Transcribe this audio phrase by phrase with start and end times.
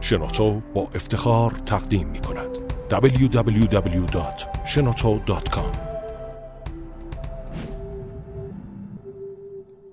[0.00, 2.58] شنوتو با افتخار تقدیم می کند
[2.90, 5.76] www.shenoto.com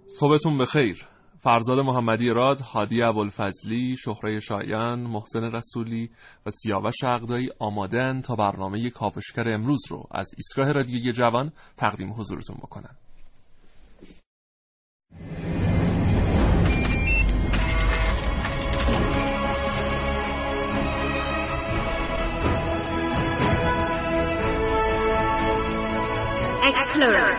[0.08, 1.08] صبحتون بخیر
[1.40, 6.10] فرزاد محمدی راد، هادی ابوالفضلی، شهره شایان، محسن رسولی
[6.46, 12.56] و سیاوش عقدایی آمادن تا برنامه کاوشگر امروز رو از ایستگاه رادیویی جوان تقدیم حضورتون
[12.56, 12.96] بکنن.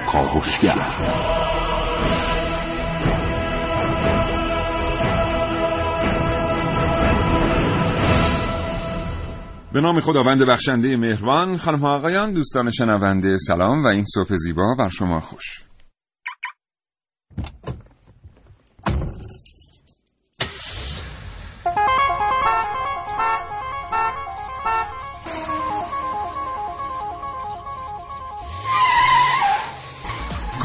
[0.06, 0.76] کاوشگر
[9.72, 14.74] به نام خداوند بخشنده مهربان خانم ها آقایان دوستان شنونده سلام و این صبح زیبا
[14.78, 15.62] بر شما خوش.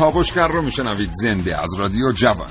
[0.01, 1.09] کاوشگر رو میشنوید.
[1.13, 2.47] زنده از رادیو جوان.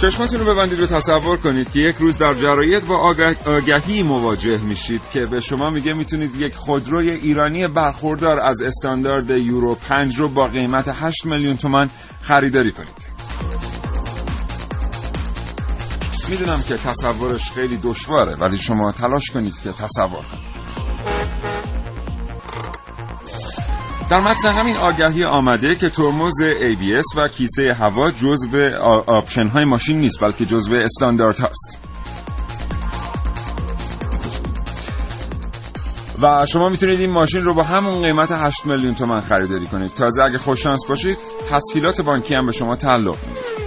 [0.00, 3.14] چشماتون رو ببندید و تصور کنید که یک روز در جرایت با
[3.46, 9.74] آگهی مواجه میشید که به شما میگه می‌تونید یک خودروی ایرانی برخوردار از استاندارد یورو
[9.74, 11.90] 5 رو با قیمت 8 میلیون تومان
[12.22, 13.07] خریداری کنید.
[16.28, 20.58] می‌دونم که تصورش خیلی دشواره ولی شما تلاش کنید که تصور کنید.
[24.10, 28.60] در متن همین آگهی آمده که ترمز ABS و کیسه هوا جزو
[29.06, 31.88] آپشن های ماشین نیست بلکه جزو استاندارد هست
[36.22, 39.90] و شما می‌تونید این ماشین رو با همون قیمت 8 میلیون تومن خریداری کنید.
[39.90, 41.18] تازه اگه خوش شانس باشید
[41.50, 43.57] تسهیلات بانکی هم به شما تعلق میده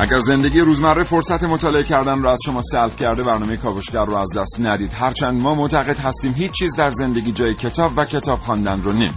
[0.00, 4.28] اگر زندگی روزمره فرصت مطالعه کردن را از شما سلب کرده برنامه کاوشگر رو از
[4.38, 4.92] دست ندید.
[4.94, 9.14] هرچند ما معتقد هستیم هیچ چیز در زندگی جای کتاب و کتاب خواندن رو نمی‌گیره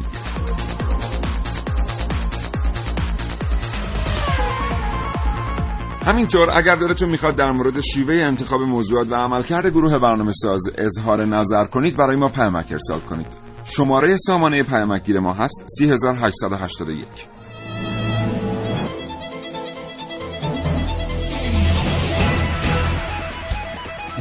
[6.05, 11.25] همینطور اگر دلتون می‌خواد در مورد شیوه انتخاب موضوعات و عملکرد گروه برنامه ساز اظهار
[11.25, 13.27] نظر کنید برای ما پیامک ارسال کنید.
[13.66, 17.32] شماره سامانه پیامک ما هست 3881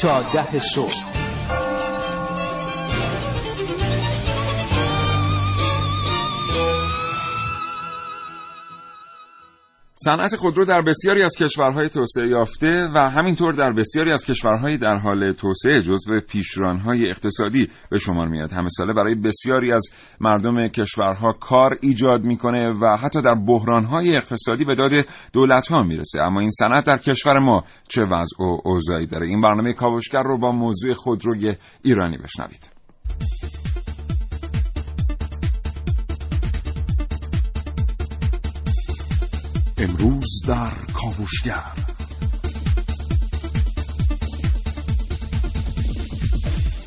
[0.00, 1.09] تا ده صبح
[10.04, 14.96] صنعت خودرو در بسیاری از کشورهای توسعه یافته و همینطور در بسیاری از کشورهای در
[14.96, 18.52] حال توسعه جزو پیشرانهای اقتصادی به شمار میاد.
[18.52, 19.88] همه ساله برای بسیاری از
[20.20, 24.92] مردم کشورها کار ایجاد می‌کنه و حتی در بحرانهای اقتصادی به داد
[25.32, 26.22] دولتها می‌رسه.
[26.22, 30.38] اما این صنعت در کشور ما چه وضع و اوضاعی داره؟ این برنامه کاوشگر رو
[30.38, 32.70] با موضوع خودروی ایرانی بشنوید.
[39.80, 41.62] امروز در کاوشگر.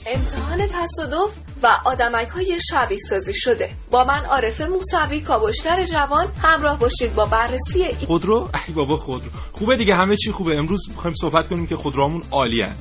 [0.07, 3.69] امتحان تصادف و آدمک های شبیه سازی شده.
[3.91, 9.29] با من عارفه موسوی کاوشگر جوان همراه باشید با بررسی این خودرو؟ ای بابا خودرو.
[9.51, 10.55] خوبه دیگه همه چی خوبه.
[10.55, 12.71] امروز می‌خوایم صحبت کنیم که خودروامون عالیه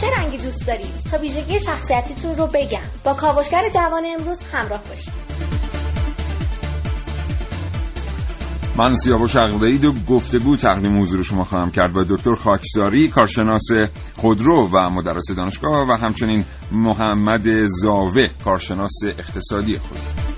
[0.00, 2.84] چه رنگی دوست دارید؟ تا ویژگی شخصیتیتون رو بگم.
[3.04, 5.25] با کاوشگر جوان امروز همراه باشید.
[8.78, 13.68] من سیاوش عقدایی دو گفتگو تقدیم حضور شما خواهم کرد با دکتر خاکساری کارشناس
[14.16, 20.36] خودرو و مدرس دانشگاه و همچنین محمد زاوه کارشناس اقتصادی خودرو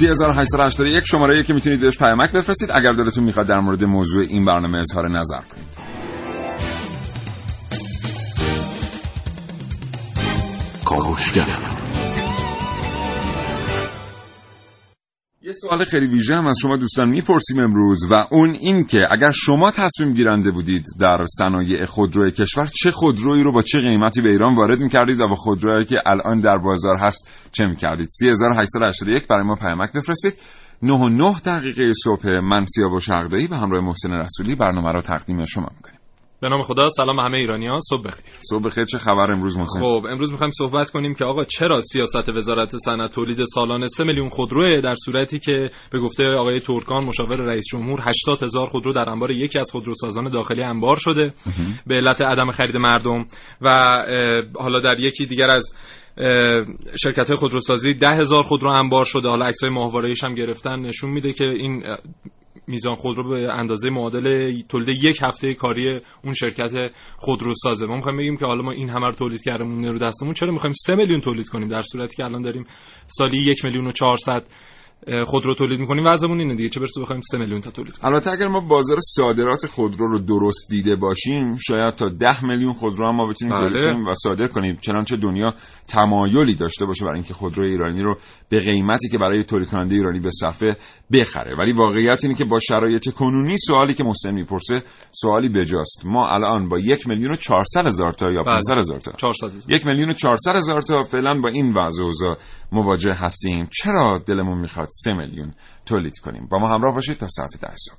[0.00, 2.70] 3881 شماره که می‌تونید بهش پیامک بفرستید.
[2.72, 5.83] اگر دلتون می‌خواد در مورد موضوع این برنامه اظهار نظر کنید.
[11.14, 11.46] کاوشگر
[15.42, 19.30] یه سوال خیلی ویژه هم از شما دوستان می‌پرسیم امروز و اون این که اگر
[19.30, 24.30] شما تصمیم گیرنده بودید در صنایع خودروی کشور چه خودرویی رو با چه قیمتی به
[24.30, 29.44] ایران وارد می‌کردید و با خودرویی که الان در بازار هست چه می‌کردید؟ 3881 برای
[29.44, 30.34] ما پیامک بفرستید.
[30.82, 35.44] 9 و 9 دقیقه صبح من سیاوش شغدایی به همراه محسن رسولی برنامه رو تقدیم
[35.44, 35.93] شما می‌کنیم.
[36.40, 38.24] به نام خدا سلام همه ایرانیان صبح بخیر.
[38.50, 42.28] صبح بخیر چه خبر امروز محسن؟ خب امروز می‌خوایم صحبت کنیم که آقا چرا سیاست
[42.28, 47.36] وزارت صنعت تولید سالانه 3 میلیون خودروه در صورتی که به گفته آقای ترکان مشاور
[47.36, 51.32] رئیس جمهور 80 هزار خودرو در انبار یکی از خودروسازان داخلی انبار شده
[51.86, 53.26] به علت عدم خرید مردم
[53.60, 53.96] و
[54.58, 55.74] حالا در یکی دیگر از
[57.02, 59.28] شرکت های خودروسازی ده هزار خودرو انبار شده.
[59.28, 60.80] حالا عکسای ماهواره‌ایش هم گرفتن.
[60.80, 61.82] نشون میده که این
[62.66, 66.72] میزان خودرو به اندازه معادل تولید یک هفته کاری اون شرکت
[67.16, 67.86] خودروسازه.
[67.86, 70.34] ما می‌خوایم بگیم که حالا ما این همه رو تولید کردیم رو دستمون.
[70.34, 72.66] چرا می‌خوایم 3 میلیون تولید کنیم؟ در صورتی که الان داریم
[73.06, 74.46] سالی یک میلیون و 400
[75.26, 78.14] خودرو تولید می‌کنیم وضعمون اینه دیگه چه برسه بخوایم 3 میلیون تا تولید کنیم.
[78.14, 83.08] البته اگر ما بازار صادرات خودرو رو درست دیده باشیم شاید تا 10 میلیون خودرو
[83.08, 83.68] هم ما بتونیم بله.
[83.68, 84.76] تولید کنیم و صادر کنیم.
[84.76, 85.54] چنانچه دنیا
[85.88, 88.16] تمایلی داشته باشه برای اینکه خودرو ایرانی رو
[88.48, 90.76] به قیمتی که برای تولید کننده ایرانی به صفحه
[91.12, 91.56] بخره.
[91.58, 96.02] ولی واقعیت اینه که با شرایط کنونی سوالی که محسن می‌پرسه سوالی بجاست.
[96.04, 99.86] ما الان با یک میلیون و 400 هزار تا یا 500 هزار تا؟ 400 یک
[99.86, 102.02] میلیون و 400 هزار تا فعلا با این وضع
[102.72, 103.68] مواجه هستیم.
[103.82, 105.54] چرا دلمون می‌خواد 3 میلیون
[105.86, 106.48] تولید کنیم.
[106.50, 107.96] با ما همراه باشید تا ساعت 10 صبح.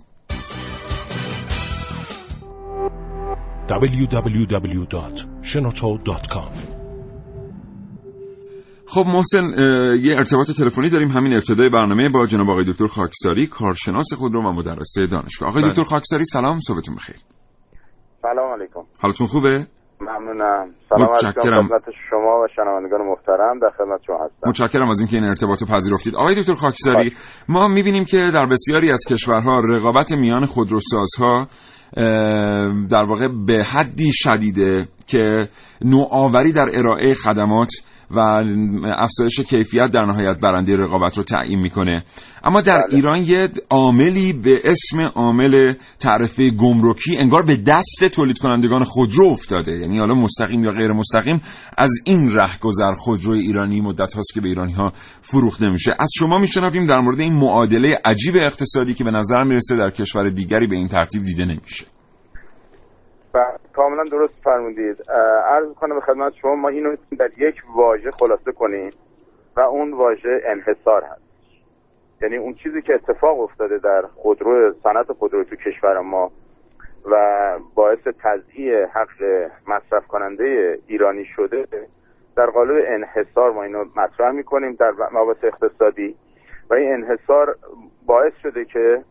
[3.70, 6.52] www.shenoto.com
[8.88, 9.44] خب محسن
[10.00, 11.08] یه ارتباط تلفنی داریم.
[11.08, 15.50] همین ابتدای برنامه با جناب آقای دکتر خاکساری کارشناس خودرو و مدرس دانشگاه.
[15.50, 15.72] آقای بله.
[15.72, 17.16] دکتر خاکساری سلام صبحتون بخیر.
[18.22, 18.80] سلام علیکم.
[19.02, 19.68] حالتون خوبه؟
[20.02, 20.70] ممنونم.
[20.90, 21.68] سلام علیکم متشکرم.
[21.68, 24.50] خدمت شما و شنوندگان محترم در خدمت شما هستم.
[24.50, 26.16] متشکرم از اینکه این ارتباط رو پذیرفتید.
[26.16, 27.14] آقای دکتر خاکساری
[27.50, 31.48] ما می‌بینیم که در بسیاری از کشورها رقابت میان خودروسازها
[32.90, 35.48] در واقع به حدی شدیده که
[35.82, 37.72] نوآوری در ارائه خدمات
[38.12, 38.20] و
[38.98, 42.04] افزایش کیفیت در نهایت برنده رقابت رو تعیین می‌کنه.
[42.44, 48.84] اما در ایران یه عاملی به اسم عامل تعرفه گمرکی انگار به دست تولید کنندگان
[48.84, 49.72] خودرو افتاده.
[49.72, 51.42] یعنی حالا مستقیم یا غیر مستقیم
[51.78, 55.96] از این رهگذر خودروی ایرانی مدت هاست که به ایرانی ها فروخته میشه.
[56.00, 60.30] از شما میشنویم در مورد این معادله عجیب اقتصادی که به نظر می‌رسه در کشور
[60.30, 61.86] دیگری به این ترتیب دیده نمیشه.
[63.74, 65.12] کاملا درست فرمودید.
[65.46, 68.90] عرض کنم به خدمت شما ما اینو در یک واژه خلاصه کنیم
[69.56, 71.22] و اون واژه انحصار هست.
[72.22, 76.32] یعنی اون چیزی که اتفاق افتاده در خودرو صنعت خودرو تو کشور ما
[77.06, 81.68] و باعث تضییع حق مصرف کننده ایرانی شده
[82.36, 86.16] در قالب انحصار ما اینو مطرح می‌کنیم در مباحث اقتصادی.
[86.70, 87.56] و این انحصار
[88.06, 89.04] باعث شده که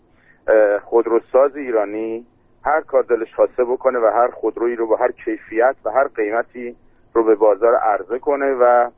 [0.85, 2.27] خودروساز ایرانی
[2.65, 6.77] هر کار دلش خواسته بکنه و هر خودرویی رو با هر کیفیت و هر قیمتی
[7.15, 8.91] رو به بازار عرضه کنه و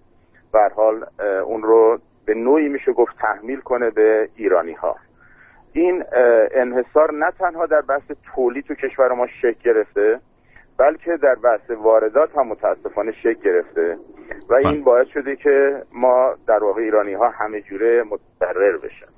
[0.52, 1.06] به هر حال
[1.44, 4.96] اون رو به نوعی میشه گفت تحمیل کنه به ایرانی ها
[5.72, 6.04] این
[6.54, 10.20] انحصار نه تنها در بحث تولید تو کشور ما شکل گرفته
[10.78, 13.98] بلکه در بحث واردات هم متاسفانه شکل گرفته
[14.48, 14.80] و این بله.
[14.80, 19.15] باعث شده که ما در واقع ایرانی ها همه جوره متضرر بشن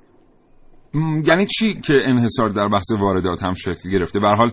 [1.27, 4.51] یعنی چی که انحصار در بحث واردات هم شکل گرفته؟ به حال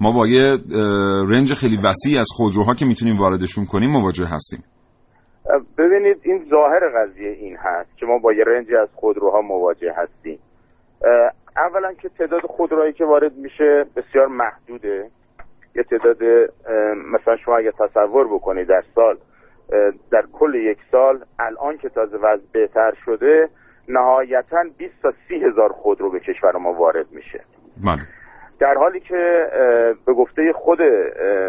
[0.00, 0.58] ما با یه
[1.28, 4.64] رنج خیلی وسیع از خودروها که می‌تونیم واردشون کنیم مواجه هستیم.
[5.78, 10.38] ببینید این ظاهر قضیه این هست که ما با یه رنجی از خودروها مواجه هستیم.
[11.56, 15.10] اولا که تعداد خودروهایی که وارد میشه بسیار محدوده.
[15.76, 16.22] یه تعداد
[17.14, 19.16] مثلا شما اگه تصور بکنید در سال
[20.10, 23.48] در کل یک سال الان که تازه وضع بهتر شده
[23.88, 27.40] نهایتا 20 تا 30 هزار خودرو به کشور ما وارد میشه.
[27.84, 28.02] بله
[28.58, 29.50] در حالی که
[30.06, 30.78] به گفته خود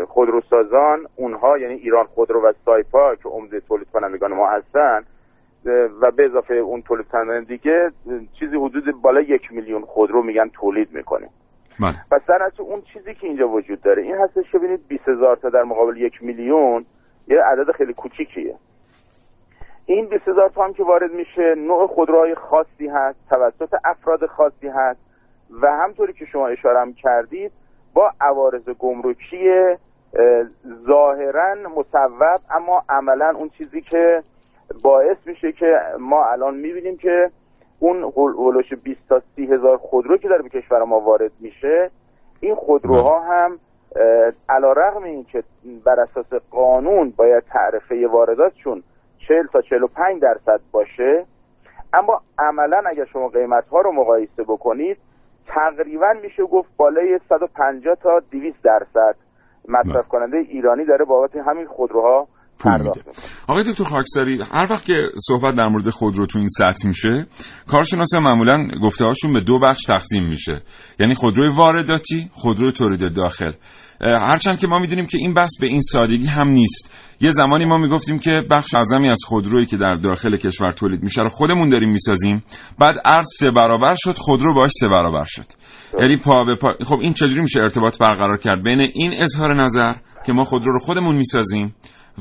[0.08, 5.04] خودروسازان اونها یعنی ایران خودرو و سایپا که عمده تولید کنندگان ما هستن
[6.02, 7.92] و به اضافه اون تولید کنندگان دیگه
[8.40, 11.30] چیزی حدود بالا یک میلیون خودرو میگن تولید می‌کنیم.
[12.12, 15.50] پس در اون چیزی که اینجا وجود داره این هستش که ببینید 20 هزار تا
[15.50, 16.86] در مقابل یک میلیون
[17.28, 18.56] یه عدد خیلی کوچیکیه.
[19.86, 24.68] این 20 هزار تا هم که وارد میشه نوع خودروهای خاصی هست توسط افراد خاصی
[24.68, 25.00] هست
[25.62, 27.52] و همطوری که شما اشاره هم کردید
[27.94, 30.46] با عوارض گمرکی اه،
[30.88, 34.24] ظاهرا مصوب اما عملا اون چیزی که
[34.84, 37.32] باعث میشه که ما الان می‌بینیم که
[37.80, 41.92] اون هولوش 20 تا 30 هزار خودرو که داره به کشور ما وارد میشه
[42.40, 43.60] این خودروها هم
[44.50, 45.44] علا رغم این که
[45.86, 48.84] بر اساس قانون باید تعرفه وارداتشون
[49.28, 51.26] 40 تا 45 درصد باشه.
[51.94, 54.98] اما عملا اگر شما قیمت ها رو مقایسه بکنید
[55.48, 59.16] تقریبا میشه گفت بالای 150 تا 200 درصد
[59.68, 62.28] مصرف کننده ایرانی داره بابت همین خودروها
[62.60, 63.02] پول میده.
[63.48, 64.94] آقای دکتر خاکساری هر وقت که
[65.28, 67.28] صحبت در مورد خودرو تو این سطح میشه
[67.68, 70.62] کارشناسا معمولا گفته هاشون به دو بخش تقسیم میشه.
[71.00, 73.52] یعنی خودروی وارداتی خودروی تولید داخل.
[74.02, 76.94] هرچند که ما می‌دونیم که این بحث به این سادگی هم نیست.
[77.22, 81.22] یه زمانی ما می‌گفتیم که بخش اعظمی از خودرویی که در داخل کشور تولید میشه
[81.22, 82.44] رو خودمون داریم می‌سازیم.
[82.80, 85.46] بعد ارز سه برابر شد خودرو باش سه برابر شد.
[86.00, 89.94] یعنی پا به پا خب این چجوری میشه ارتباط برقرار کرد؟ بین این اظهار نظر
[90.26, 91.76] که ما خودرو رو خودمون می‌سازیم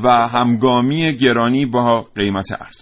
[0.04, 2.80] و همگامی گرانی با قیمت ارز.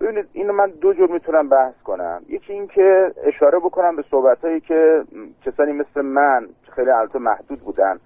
[0.00, 2.22] ببینید اینو من دو جور می‌تونم بحث کنم.
[2.28, 5.04] یکی این که اشاره بکنم به صحبت هایی که
[5.46, 7.98] کسانی مثل من خیلی البته محدود بودن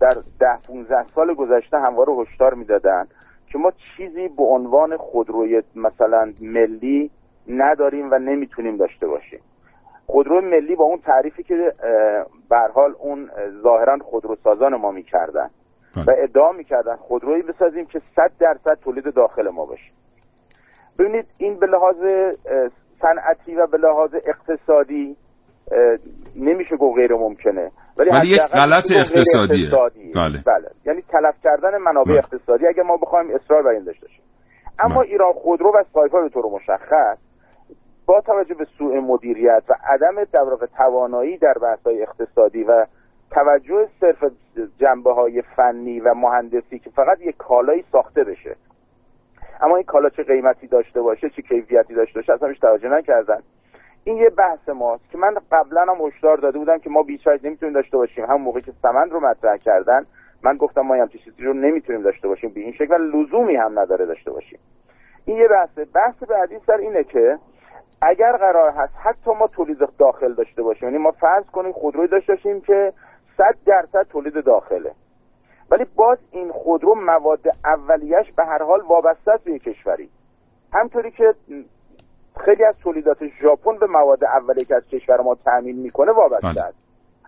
[0.00, 3.06] در ده 15 سال گذشته همواره هشدار می‌دادن
[3.52, 7.10] که ما چیزی به عنوان خودروی مثلا ملی
[7.48, 9.40] نداریم و نمی‌تونیم داشته باشیم.
[10.06, 11.72] خودرو ملی با اون تعریفی که
[12.50, 15.50] به حال اون اه، ظاهرا خودروسازان ما می‌کردن.
[16.06, 19.92] و ادعا می‌کردن خودرویی بسازیم که 100 درصد تولید داخل ما باشه
[20.98, 21.96] ببینید این به لحاظ
[23.00, 25.16] صنعتی و به لحاظ اقتصادی
[26.36, 29.64] نمیشه گفت غیر ممکنه ولی یک حداقل غلط اقتصادیه.
[29.64, 30.12] اقتصادیه.
[30.14, 30.42] بله.
[30.46, 32.18] بله یعنی تلف کردن منابع بله.
[32.18, 34.24] اقتصادی اگر ما بخوایم اصرار بر این داشته باشیم
[34.78, 35.10] اما بله.
[35.10, 37.18] ایران خودرو و سایپا به طور مشخص
[38.06, 42.86] با توجه به سوء مدیریت و عدم در توانایی در بحث‌های اقتصادی و
[43.30, 44.24] توجه صرف
[44.78, 48.56] جنبه های فنی و مهندسی که فقط یک کالایی ساخته بشه.
[49.60, 53.42] اما این کالا چه قیمتی داشته باشه چه کیفیتی داشته باشه اصلا توجه نکردن.
[54.04, 57.40] این یه بحث ماست که من قبلا هم هشدار داده بودم که ما بیش از
[57.44, 58.24] نمی‌تونیم داشته باشیم.
[58.24, 60.06] هم موقعی که سمن رو مطرح کردن
[60.42, 63.78] من گفتم ما همچین چیزی رو نمی‌تونیم داشته باشیم به این شکل و لزومی هم
[63.78, 64.58] نداره داشته باشیم.
[65.24, 65.84] این یه بحثه.
[65.84, 67.38] بحث بعدی سر اینه که
[68.02, 72.34] اگر قرار هست حتی ما تولید داخل داشته باشیم یعنی ما فرض کنیم خودروی داشته
[72.34, 72.92] باشیم که
[73.36, 74.92] 100 درصد تولید داخله.
[75.70, 80.10] ولی باز این خودرو مواد اولیش به هر حال وابسته است به یک کشوری.
[80.72, 81.34] همطوری که
[82.44, 86.62] خیلی از تولیدات ژاپن به مواد اولیه که از کشور ما تامین می‌کنه وابسته بله.
[86.62, 86.78] است.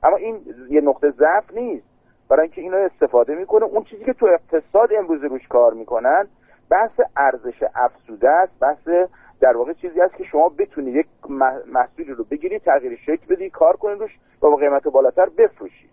[0.03, 1.87] اما این یه نقطه ضعف نیست.
[2.29, 6.29] برای اینکه اینو استفاده می‌کنه اون چیزی که تو اقتصاد امروز روش کار می‌کنن
[6.71, 9.09] بحث ارزش افزوده است بحث
[9.41, 13.50] در واقع چیزی است که شما بتونید یک مح- محصولی رو بگیری تغییر شکل بدی
[13.50, 15.88] کار کنید روش و با قیمت بالاتر بفروشی.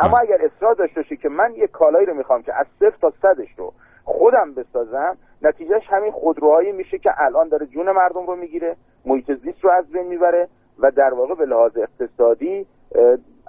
[0.00, 3.12] اما اگر اصرار داشته باشی که من یک کالایی رو می‌خوام که از صفر تا
[3.22, 3.72] صدش رو
[4.04, 9.64] خودم بسازم نتیجهش همین خودروهایی میشه که الان داره جون مردم رو می‌گیره محیط زیست
[9.64, 10.48] رو از بین می‌بره
[10.78, 12.66] و در واقع به لحاظ اقتصادی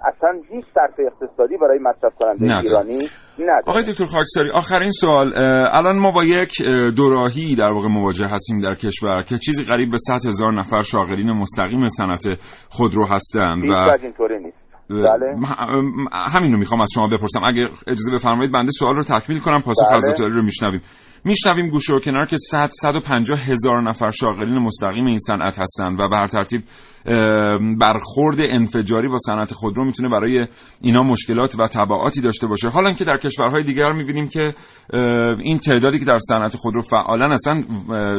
[0.04, 2.58] اصلا هیچ صرف اقتصادی برای مصرف کننده.
[2.58, 2.98] ایرانی
[3.38, 3.62] نداره.
[3.66, 5.32] آقای دکتر خاکساری آخرین سوال
[5.72, 9.90] الان ما با یک اه، دوراهی در واقع مواجه هستیم در کشور که چیزی قریب
[9.90, 12.24] به 100 هزار نفر شاغلین مستقیم صنعت
[12.70, 13.72] خودرو هستند و
[14.02, 14.65] اینطوری نیست.
[14.90, 16.50] بله.
[16.50, 17.44] رو می‌خوام از شما بپرسم.
[17.44, 20.12] اگه اجازه بفرمایید بنده سوال رو تکمیل کنم پاسخ بله.
[20.12, 20.80] دکتری رو میشنویم.
[21.24, 26.08] میشنویم گوشه و کنار که 100 150 هزار نفر شاغلین مستقیم این صنعت هستند و
[26.08, 26.62] به هر ترتیب
[27.78, 30.46] برخورد انفجاری با صنعت خودرو می‌تونه برای
[30.80, 32.68] اینا مشکلات و تبعاتی داشته باشه.
[32.68, 34.54] حالا که در کشورهای دیگر می‌بینیم که
[35.42, 37.62] این تعدادی که در صنعت خودرو فعالن اصلا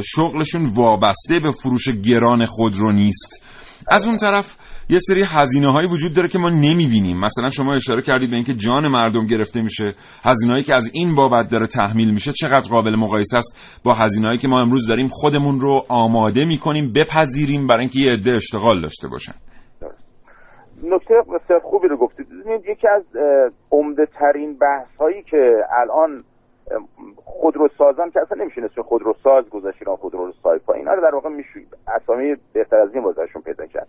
[0.01, 3.43] شغلشون وابسته به فروش گران خودرو نیست.
[3.89, 4.57] از اون طرف
[4.89, 7.19] یه سری هزینه هایی وجود داره که ما نمی‌بینیم.
[7.19, 9.93] مثلا شما اشاره کردید به اینکه جان مردم گرفته میشه.
[10.23, 14.27] هزینه هایی که از این بابت داره تحمیل میشه چقدر قابل مقایسه است با هزینه
[14.27, 18.81] هایی که ما امروز داریم خودمون رو آماده می‌کنیم بپذیریم برای اینکه یه عده اشتغال
[18.81, 19.33] داشته باشن.
[20.83, 22.27] نکته بسیار خوبی رو گفتید.
[22.69, 23.03] یکی از
[23.71, 26.23] عمده ترین بحث هایی که الان
[27.25, 31.59] خودروسازان که اصلا نمیشه اسم خودروساز گذاشت اینا خودرو سایپا اینا رو در واقع میشه
[31.87, 33.87] اسامی بهتر از این واسهشون پیدا کرد.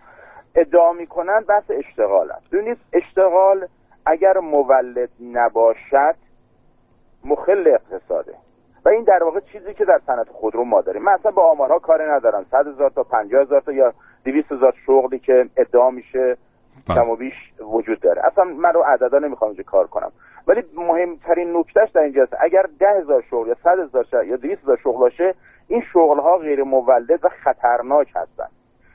[0.54, 2.50] ادعا می‌کنن بحث اشتغال است.
[2.50, 3.66] ببینید اشتغال
[4.06, 6.14] اگر مولد نباشد
[7.24, 8.34] مخل اقتصاده.
[8.84, 11.02] و این در واقع چیزی که در صنعت خودرو ما داریم.
[11.02, 12.46] من اصلا با آمارها کاری ندارم.
[12.50, 13.94] 100 هزار تا 50 هزار تا یا
[14.24, 16.36] 200 هزار شغلی که ادعا میشه.
[16.86, 18.22] کم و بیش وجود داره.
[18.26, 20.12] اصلا من رو عددا نمی‌خوام اینجا کار کنم.
[20.46, 22.34] ولی مهمترین نکتهش در اینجاست.
[22.40, 25.34] اگر ده هزار شغل یا صد هزار شغل یا دویست هزار شغل باشه
[25.68, 28.48] این شغل ها غیر مولد و خطرناک هستن.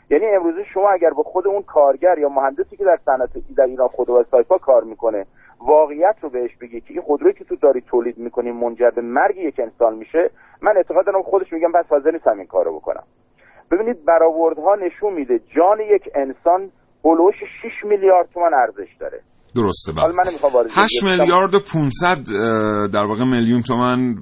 [0.09, 3.87] یعنی امروزه شما اگر به خود اون کارگر یا مهندسی که در صنعت در ایران
[3.87, 5.25] خودرو و سایپا کار می‌کنه
[5.59, 9.37] واقعیت رو بهش بگی که این خودرویی که تو داری تولید می‌کنی منجر به مرگ
[9.37, 10.29] یک انسان میشه
[10.61, 13.03] من اعتقاد دارم خودش میگم بس حاضر نیستم این کارو بکنم.
[13.71, 16.71] ببینید برآوردها نشون میده جان یک انسان
[17.05, 19.19] هلوش 6 میلیارد تومان ارزش داره
[19.55, 23.61] درسته حالا بله من نمی‌خوام وارد 8 جزئیات میلیارد و 500 اه، در واقع میلیون
[23.61, 24.15] تومن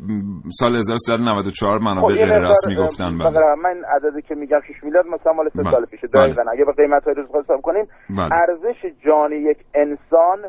[0.59, 5.33] سال 1394 منابع خب، غیر رسمی گفتن بله من عددی که میگم 6 میلیارد مثلا
[5.33, 5.71] مال سه بله.
[5.71, 6.23] سال پیشه بله.
[6.23, 8.29] دقیقاً اگه به قیمت های روز حساب کنیم بله.
[8.33, 10.39] ارزش جان یک انسان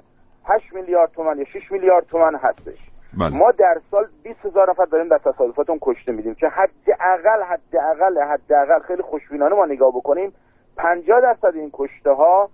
[0.49, 2.79] 8 میلیارد تومن یا 6 میلیارد تومن هستش
[3.19, 3.37] بله.
[3.37, 8.23] ما در سال 20 هزار نفر داریم در تصادفات اون کشته میدیم که حداقل حداقل
[8.33, 10.33] حداقل خیلی خوشبینانه ما نگاه بکنیم
[10.77, 12.51] 50 درصد این کشته ها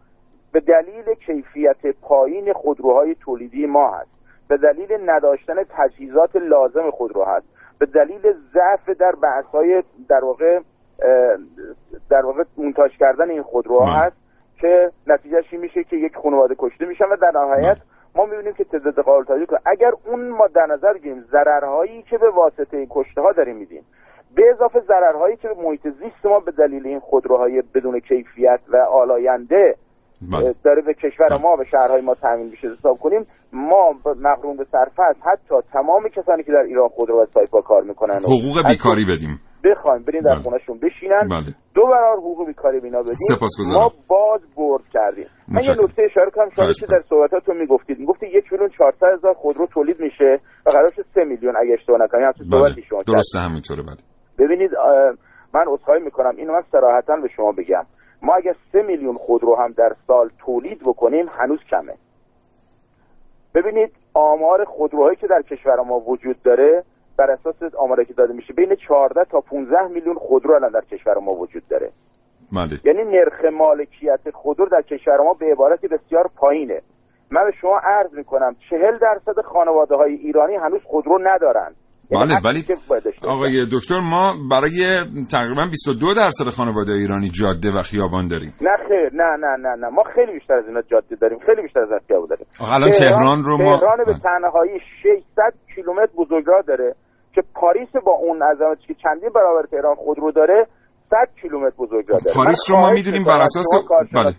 [0.52, 4.10] به دلیل کیفیت پایین خودروهای تولیدی ما هست.
[4.48, 7.46] به دلیل نداشتن تجهیزات لازم خودرو هست.
[7.78, 10.60] به دلیل ضعف در بحث‌های در واقع
[12.10, 13.92] در واقع مونتاژ کردن این خودروها.
[13.92, 14.16] هست
[14.60, 17.76] که نتیجهش این میشه که یک خانواده کشته میشن و در نهایت
[18.14, 22.30] ما می‌بینیم که تعداد قابل توجه اگر اون ما در نظر بگیریم ضررهایی که به
[22.30, 23.84] واسطه این کشته ها داریم میدیم.
[24.36, 28.76] به اضافه ضررهایی که به محیط زیست ما به دلیل این خودروهای بدون کیفیت و
[28.76, 29.74] آلاینده
[30.32, 30.54] بله.
[30.64, 35.02] داره به کشور ما به شهرهای ما تامین میشه حساب کنیم ما مقرون به صرفه
[35.02, 39.40] از حتی تمام کسانی که در ایران خودرو و سایپا کار می‌کنن حقوق بیکاری بدیم
[39.64, 40.42] بخوایم برین در بله.
[40.42, 43.14] خونهشون بشینن بله دو برابر حقوق بیکاری بینا بدیم.
[43.72, 45.84] ما باز برد کردیم من یه.
[45.84, 50.00] نکته اشاره کنم شما که در صحبتاتون می‌گفتید می‌گفتید یک میلیون 400 هزار خودرو تولید
[50.00, 52.74] میشه و قرار شد 3 میلیون اگه اشتباه نکنم همچین بله.
[53.06, 54.76] درسته همینطوره بله ببینید
[55.54, 56.34] من عذرخواهی می‌کنم.
[56.36, 57.86] اینو من صراحتا به شما بگم.
[58.22, 61.94] ما اگر سه میلیون خودرو هم در سال تولید بکنیم هنوز کمه.
[63.54, 66.84] ببینید آمار خودروهایی که در کشور ما وجود داره
[67.16, 71.18] بر اساس آماری که داده میشه بین 14 تا 15 میلیون خودرو الان در کشور
[71.18, 71.90] ما وجود داره.
[72.52, 72.80] بله.
[72.84, 76.82] یعنی نرخ مالکیت خودرو در کشور ما به عبارتی بسیار پایینه.
[77.30, 81.62] من به شما عرض می‌کنم چهل درصد خانواده های ایرانی هنوز خودرو ندارن.
[81.64, 81.74] یعنی
[82.10, 82.64] بله ولی.
[83.24, 89.10] آقای دکتر ما برای تقریبا 22 درصد خانواده ایرانی جاده و خیابان داریم نه خیر
[89.12, 92.28] نه نه نه نه ما خیلی بیشتر از اینا جاده داریم خیلی بیشتر از خیابون
[92.28, 94.18] داریم الان تهران رو ما تهران به بله.
[94.18, 96.94] تنهایی 600 کیلومتر بزرگراه داره
[97.34, 100.66] که پاریس با اون عظمتی که چندین برابر تهران خودرو داره
[101.10, 103.88] 100 کیلومتر بزرگراه داره پاریس رو ما می‌دونیم بر اساس-.
[104.12, 104.34] بله.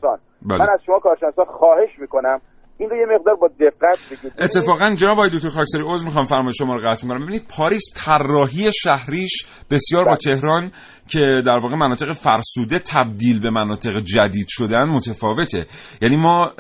[0.49, 0.59] بله.
[0.59, 2.41] من از شما کارشناسان خواهش می‌کنم
[2.79, 4.33] این رو یه مقدار با دقت بگید.
[4.39, 7.23] اتفاقا جناب آقای دکتر خاکساری عذر می‌خوام فرمایش شما رو قطع می‌کنم.
[7.23, 10.17] ببینید پاریس طراحی شهریش بسیار با بله.
[10.17, 10.71] تهران
[11.09, 15.65] که در واقع مناطق فرسوده تبدیل به مناطق جدید شدن متفاوته.
[16.01, 16.51] یعنی ما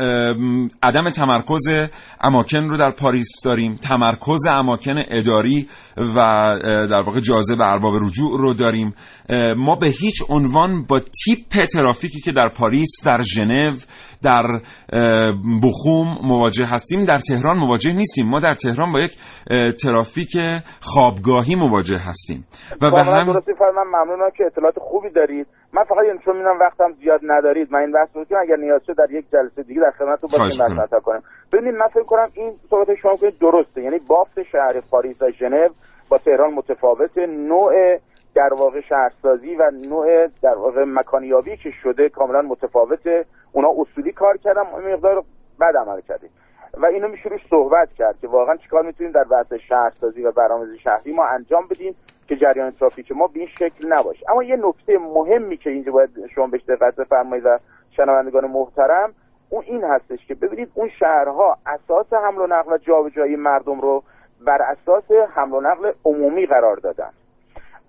[0.83, 1.67] عدم تمرکز
[2.21, 3.75] اماکن رو در پاریس داریم.
[3.75, 6.15] تمرکز اماکن اداری و
[6.89, 8.93] در واقع جاذب ارباب رجوع رو داریم.
[9.57, 13.75] ما به هیچ عنوان با تیپ ترافیکی که در پاریس در ژنو
[14.23, 14.43] در
[15.63, 18.29] بخوم مواجه هستیم در تهران مواجه نیستیم.
[18.29, 19.17] ما در تهران با یک
[19.75, 20.37] ترافیک
[20.81, 22.45] خوابگاهی مواجه هستیم.
[22.81, 23.23] و به هم
[23.87, 27.91] ممنونم که اطلاعات خوبی دارید؟ من فقط این چون می‌دونم وقتم زیاد ندارید من این
[27.91, 31.21] بحث رو که اگر نیاز شد در یک جلسه دیگه در خدمتتون باشیم بحث کنم.
[31.53, 33.81] ببینید من فکر کنم این صحبت شما کنید درسته.
[33.81, 35.67] یعنی بافت شهر پاریس و ژنو
[36.09, 37.97] با تهران متفاوت نوع
[38.35, 43.25] در واقع شهرسازی و نوع در واقع مکانیابی که شده کاملا متفاوته.
[43.53, 44.53] اونا اصولی کار یه
[44.93, 45.23] مقدار
[45.61, 46.29] بد عمل کردیم.
[46.77, 50.79] و اینو میشه روش صحبت کرد که واقعا چیکار می‌تونیم در بحث شهرسازی و برنامه‌ریزی
[50.79, 51.95] شهری ما انجام بدیم
[52.27, 56.09] که جریان ترافیک ما به این شکل نباشه اما یه نکته مهمی که اینجا باید
[56.35, 57.57] شما بهش دقت بفرمایید و
[57.91, 59.13] شنوندگان محترم
[59.49, 64.03] اون این هستش که ببینید اون شهرها اساس حمل و نقل و جابجایی مردم رو
[64.45, 67.09] بر اساس حمل و نقل عمومی قرار دادن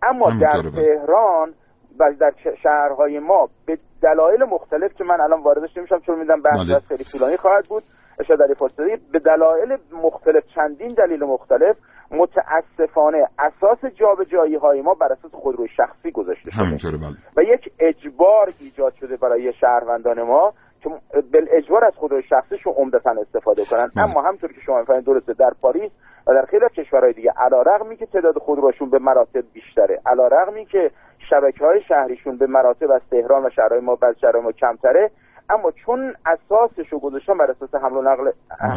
[0.03, 0.71] اما در.
[0.71, 1.55] تهران
[1.99, 6.59] و در شهرهای ما به دلایل مختلف که من الان واردش نمیشم چون میدم بحث
[6.59, 6.81] بله.
[6.81, 7.83] خیلی طولانی خواهد بود
[8.19, 11.77] این فرصتی به دلایل مختلف چندین دلیل مختلف
[12.11, 16.97] متاسفانه اساس جابجایی های ما بر اساس خودروی شخصی گذاشته شده.
[16.97, 17.17] بله.
[17.37, 20.91] و یک اجبار ایجاد شده برای شهروندان ما که
[21.33, 23.91] بل اجبار از خودروی شخصیشون عمدتا استفاده کنن.
[23.97, 24.05] بله.
[24.05, 25.91] اما همطور که شما می‌فهمید درسته در پاریس
[26.27, 30.91] و در خیلی از کشورهای دیگه علیرغمی که تعداد خودروهاشون به مراتب بیشتره علیرغمی که
[31.31, 35.11] شبکه های شهریشون به مراتب از تهران و شهرهای ما بعض شهرهای ما کمتره
[35.59, 38.31] اما چون اساسش رو گذاشتن بر اساس حمل و نقل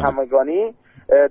[0.06, 0.74] همگانی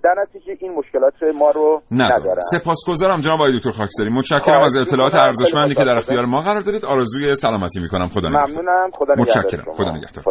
[0.04, 2.42] در نتیجه این مشکلات ما رو نداره ندارن.
[2.52, 5.16] سپاسگزارم جناب آقای دکتر خاکساری متشکرم از اطلاعات.
[5.16, 5.96] ارزشمندی که در.
[5.96, 8.08] اختیار ما قرار دارید آرزوی سلامتی می‌کنم.
[8.08, 8.48] خدا نگهدار.
[8.48, 8.92] ممنونم.
[8.94, 9.74] خدا نگهدار متشکرم.
[9.74, 10.24] خدا نگهدار.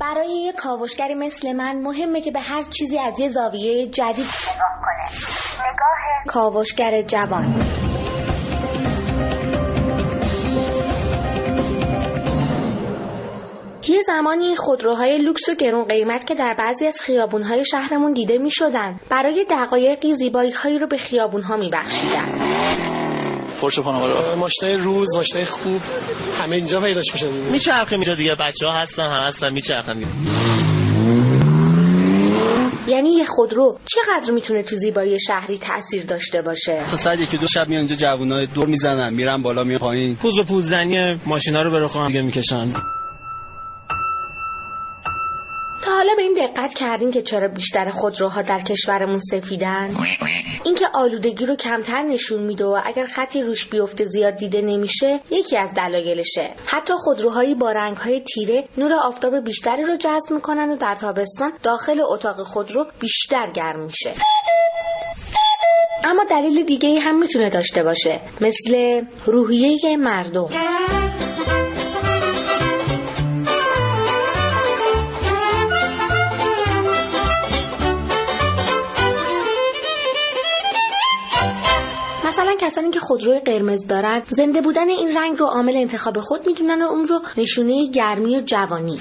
[0.00, 4.80] برای یک کاوشگری مثل من مهمه که به هر چیزی از یه زاویه جدید نگاه
[4.80, 5.04] کنه
[5.72, 6.32] نگاه.
[6.34, 7.44] کاوشگر جوان.
[14.02, 18.50] یه زمانی خودروهای لوکس و گرون قیمت که در بعضی از خیابونهای شهرمون دیده می
[18.50, 22.38] شدن برای دقایقی زیبایی هایی رو به خیابونها می بخشیدن.
[23.62, 23.78] پرش
[24.38, 25.80] ماشینای روز ماشینای خوب
[26.38, 27.26] همه اینجا پیداش میشه.
[27.26, 30.02] میچرخیم اینجا دیگه بچه ها هستن هم هستن میچرخن
[32.86, 37.46] یعنی یه خودرو چقدر می‌تونه تو زیبایی شهری تاثیر داشته باشه؟ تا ساعت یکی دو
[37.46, 40.16] شب میان اینجا جوونای دور می‌زنن میرن بالا میان پایین.
[40.16, 42.72] پوز و پوز زنی ماشینا رو به رخ هم دیگه می‌کشن.
[46.02, 49.96] حالا به این دقت کردین که چرا بیشتر خودروها در کشورمون سفیدن؟
[50.64, 55.58] اینکه آلودگی رو کمتر نشون میده و اگر خطی روش بیفته زیاد دیده نمیشه یکی
[55.58, 56.50] از دلایلشه.
[56.66, 62.00] حتی خودروهایی با رنگهای تیره نور آفتاب بیشتری رو جذب می‌کنن و در تابستان داخل
[62.00, 64.12] اتاق خودرو بیشتر گرم میشه.
[66.04, 70.48] اما دلیل دیگه هم می‌تونه داشته باشه مثل روحیه مردم.
[82.62, 86.86] کسانی که خودروی قرمز دارن زنده بودن این رنگ رو عامل انتخاب خود می‌دونن و
[86.86, 88.98] اون رو نشونه گرمی و جوانی.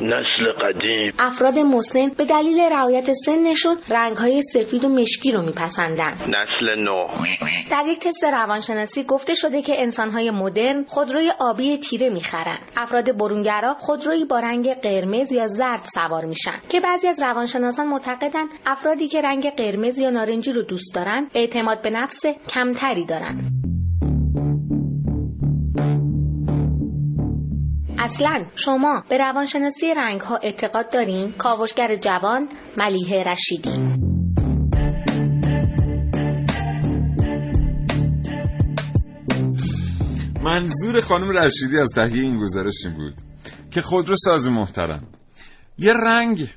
[0.00, 1.12] نسل قدیم.
[1.18, 7.06] افراد مسن به دلیل رعایت سنشون رنگهای سفید و مشکی رو میپسندن نسل نو.
[7.70, 13.74] در یک تست روانشناسی گفته شده که انسانهای مدرن خودروی آبی تیره می‌خرن افراد برونگرا
[13.74, 16.58] خودرویی با رنگ قرمز یا زرد سوار میشن.
[16.68, 21.82] که بعضی از روانشناسان معتقدند افرادی که رنگ قرمز یا نارنجی رو دوست دارن اعتماد
[21.82, 23.63] به نفس کمتری دارن.
[28.04, 33.70] اصلا شما به روانشناسی رنگ ها اعتقاد دارین؟ کاوشگر جوان ملیحه رشیدی
[40.42, 43.14] منظور خانم رشیدی از تهیه این گزارش این بود
[43.70, 45.06] که خودرو ساز محترم
[45.78, 46.48] یه رنگ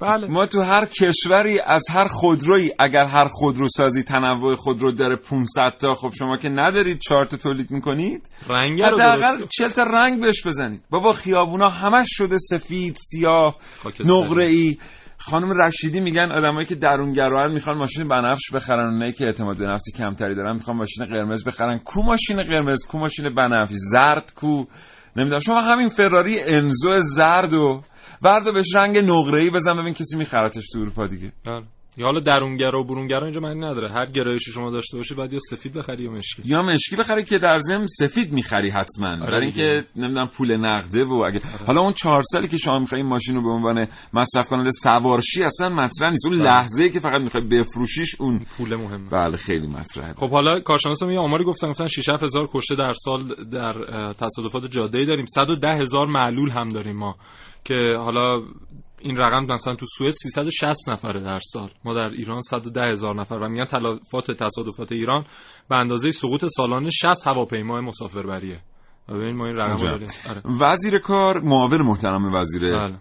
[0.00, 0.26] بله.
[0.28, 5.48] ما تو هر کشوری از هر خودرویی اگر هر خودروسازی تنوع خودرو داره 500
[5.80, 9.82] تا خب شما که ندارید چهار تا تولید می‌کنید رنگ رو حداقل درست 40 تا
[9.82, 10.82] رنگ بهش بزنید.
[10.90, 13.56] بابا خیابونا همش شده سفید سیاه.
[14.04, 14.76] نقره ای
[15.18, 18.86] خانم رشیدی میگن آدمایی که درونگرایان می‌خوان ماشین بنفش بخرن.
[18.92, 21.78] اونایی که اعتماد به نفسی کمتری دارن می‌خوان ماشین قرمز بخرن.
[21.78, 24.64] کو ماشین قرمز؟ کو ماشین بنفش؟ زرد کو؟
[25.16, 25.40] نمی‌دونم.
[25.40, 27.82] شما همین فراری انزو زرد و
[28.22, 31.64] بردا بهش رنگ نقره ای بزن ببین کسی میخرتش تو اروپا دیگه بله.
[31.96, 33.92] یا حالا درونگرا و برونگرا اینجا معنی نداره.
[33.92, 36.42] هر گرایشی شما داشته باشی باید یا سفید بخری یا مشکی.
[36.44, 39.10] یا مشکی بخری که در ضمن سفید می‌خری حتما.
[39.10, 39.44] آره برای.
[39.44, 43.34] اینکه نمی‌دونم پول نقده و اگه حالا اون چهار سالی که شما می‌خوای این ماشین
[43.36, 46.26] رو به عنوان مصرف کننده سوارشی اصلا مطرح نیست.
[46.26, 46.48] اون بله.
[46.48, 49.10] لحظه که فقط می‌خوای بفروشیش اون پول مهمه.
[49.10, 50.14] بله خیلی مطرحه.
[50.14, 53.20] خب حالا کارشناسا یه آماری گفتن گفتن 6 هزار کشته در سال
[53.52, 53.72] در
[54.12, 55.26] تصادفات جاده داریم.
[55.26, 57.16] 110 هزار معلول هم داریم ما
[57.64, 58.42] که حالا
[59.00, 63.34] این رقم مثلا تو سوئد 360 نفره در سال ما در ایران 110 هزار نفر
[63.34, 65.24] و میگن تلفات تصادفات ایران
[65.68, 68.60] به اندازه سقوط سالانه 60 هواپیمای مسافربریه
[69.08, 69.74] و ببین ما این رقم.
[69.74, 70.42] داریم آره.
[70.60, 72.98] وزیر کار معاون محترم وزیر بله.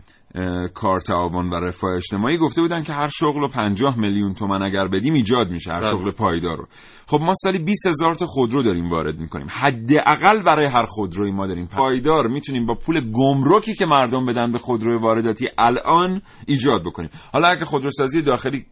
[0.74, 4.88] کار تعاون و رفاه اجتماعی گفته بودن که هر شغل رو 50 میلیون تومن اگر
[4.88, 5.92] بدیم ایجاد میشه هر بله.
[5.92, 6.68] شغل پایدار رو.
[7.08, 9.48] خب ما سالی 20 هزار تا خودرو داریم وارد می‌کنیم.
[9.50, 11.66] حداقل برای هر خودروی ما داریم.
[11.66, 17.10] پایدار می‌تونیم با پول گمرکی که مردم بدن به خودروی وارداتی الان ایجاد بکنیم.
[17.34, 18.66] حالا اگه خودروسازی داخلی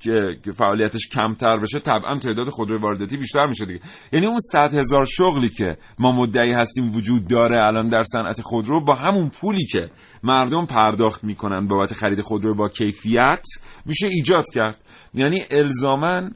[0.44, 3.80] که فعالیتش کمتر بشه طبعا تعداد خودروی وارداتی بیشتر میشه دیگه.
[4.14, 8.86] یعنی اون 100 هزار شغلی که ما مدعی هستیم وجود داره الان در صنعت خودرو
[8.86, 9.90] با همون پولی که
[10.24, 13.46] مردم پرداخت می‌کنن بابت خرید خودرو با کیفیت
[13.86, 14.84] میشه ایجاد کرد.
[15.14, 16.32] یعنی الزامن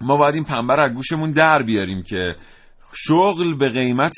[0.00, 2.36] ما باید این پنبه رو از گوشمون در بیاریم که
[2.94, 4.14] شغل به قیمت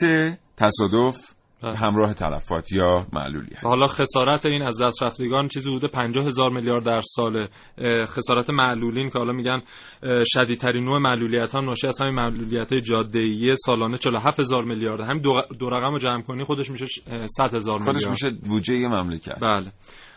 [0.56, 1.76] تصادف بله.
[1.76, 3.64] همراه تلفات یا معلولیت.
[3.64, 7.46] حالا خسارت این از دست رفتگان چیزی بوده 50 هزار میلیارد در سال
[8.06, 9.62] خسارت معلولین که حالا میگن
[10.34, 15.00] شدیدترین نوع معلولیت هم ناشی از همین معلولیت جاده‌ای سالانه 47 هزار میلیارد.
[15.00, 18.10] همین دو, دو رقم رو جمع کنی خودش میشه اه، 100 هزار خودش میلیارد.
[18.10, 19.38] میشه بودجه یه مملکت.
[19.40, 19.72] بله.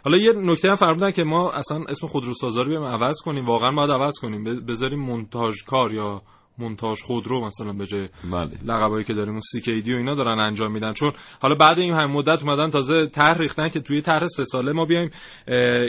[0.06, 3.92] حالا یه نکته هم فرمودن که ما اصلا اسم خودروسازا رو عوض کنیم واقعا باید
[3.92, 4.44] عوض کنیم.
[4.44, 6.22] بذاریم مونتاژ کار یا
[6.58, 8.52] مونتاژ خودرو مثلا به جای بله.
[8.66, 10.94] لقبایی که داریم اون CKD و اینا دارن انجام میدن.
[10.94, 14.72] چون حالا بعد این هم مدت اومدن تازه طرح ریختن که توی طرح سه ساله
[14.72, 15.10] ما بیایم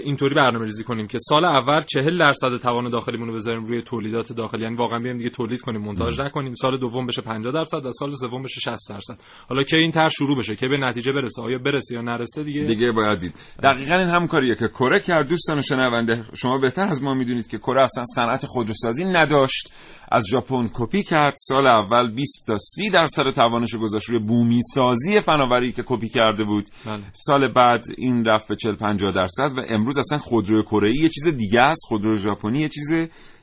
[0.05, 4.33] اینطوری برنامه ریزی کنیم که سال اول 40 درصد توان داخلیمون رو بذاریم روی تولیدات
[4.33, 4.63] داخلی.
[4.63, 6.55] یعنی واقعا بیایم دیگه تولید کنیم مونتاژ نکنیم.
[6.55, 9.17] سال دوم بشه 50 درصد و سال سوم بشه 60 درصد.
[9.49, 12.65] حالا که این طرح شروع بشه که به نتیجه برسه آیا برسه یا نرسه دیگه؟
[12.65, 13.35] دیگه باید دید.
[13.63, 15.29] دقیقا این هم کاریه که کره کرد.
[15.29, 19.73] دوستان شنونده شما بهتر از ما می‌دونید که کره اصلا صنعت خودروسازی نداشت.
[20.13, 21.35] از ژاپن کپی کرد.
[21.37, 26.09] سال اول 20 تا 30 درصد توانش رو گذاشت روی بومی سازی فناوری که کپی
[26.09, 26.65] کرده بود.
[26.87, 27.03] بله.
[27.13, 31.27] سال بعد این رفت به 40 50 درصد و امروز اصلا خودروی کره یه چیز
[31.27, 31.81] دیگه است.
[31.89, 32.93] خودرو ژاپنی یه چیز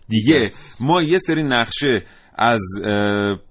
[0.10, 0.50] دیگه.
[0.80, 2.62] ما یه سری نقشه از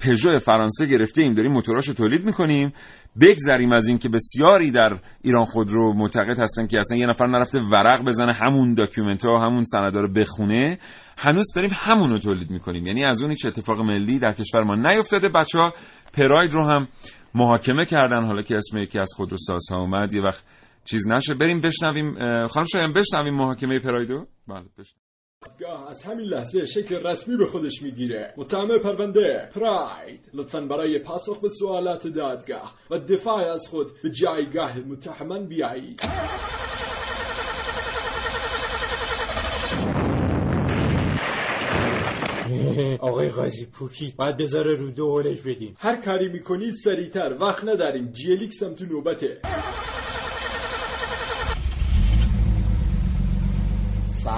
[0.01, 2.73] پژو فرانسه گرفته ایم داریم موتوراشو تولید می‌کنیم.
[3.21, 8.05] بگذریم از اینکه بسیاری در ایران خودرو معتقد هستن که اصلا یه نفر نرفته ورق
[8.05, 10.79] بزنه همون document ها همون سندا رو بخونه.
[11.19, 12.87] هنوز داریم همون رو تولید می‌کنیم.
[12.87, 15.29] یعنی از اون هیچ اتفاق ملی در کشور ما نیفتاده.
[15.29, 15.73] بچه ها
[16.13, 16.89] پراید رو هم
[17.35, 18.25] محاکمه کردن.
[18.25, 20.45] حالا که اسم یکی از خودروسازها اومد یه وقت
[20.85, 21.35] چیز نشه.
[21.35, 22.15] بریم بشنویم
[22.49, 24.27] خانم شایم بشنویم محاکمه پرایدو.
[24.49, 25.02] بله بشنویم.
[25.43, 28.35] دادگاه از همین لحظه شکل رسمی به خودش می‌گیره.
[28.37, 34.79] متهم پرونده پراید لطفا برای پاسخ به سوالات دادگاه و دفاع از خود به جایگاه
[34.79, 36.01] متهمان بیایید.
[43.01, 45.77] آقای قاضی پوکی باید بذاره رو دو بدیم.
[45.79, 47.37] هر کاری می‌کنید سریعتر.
[47.41, 48.13] وقت نداریم.
[48.13, 49.41] جیلیکس هم تو نوبته.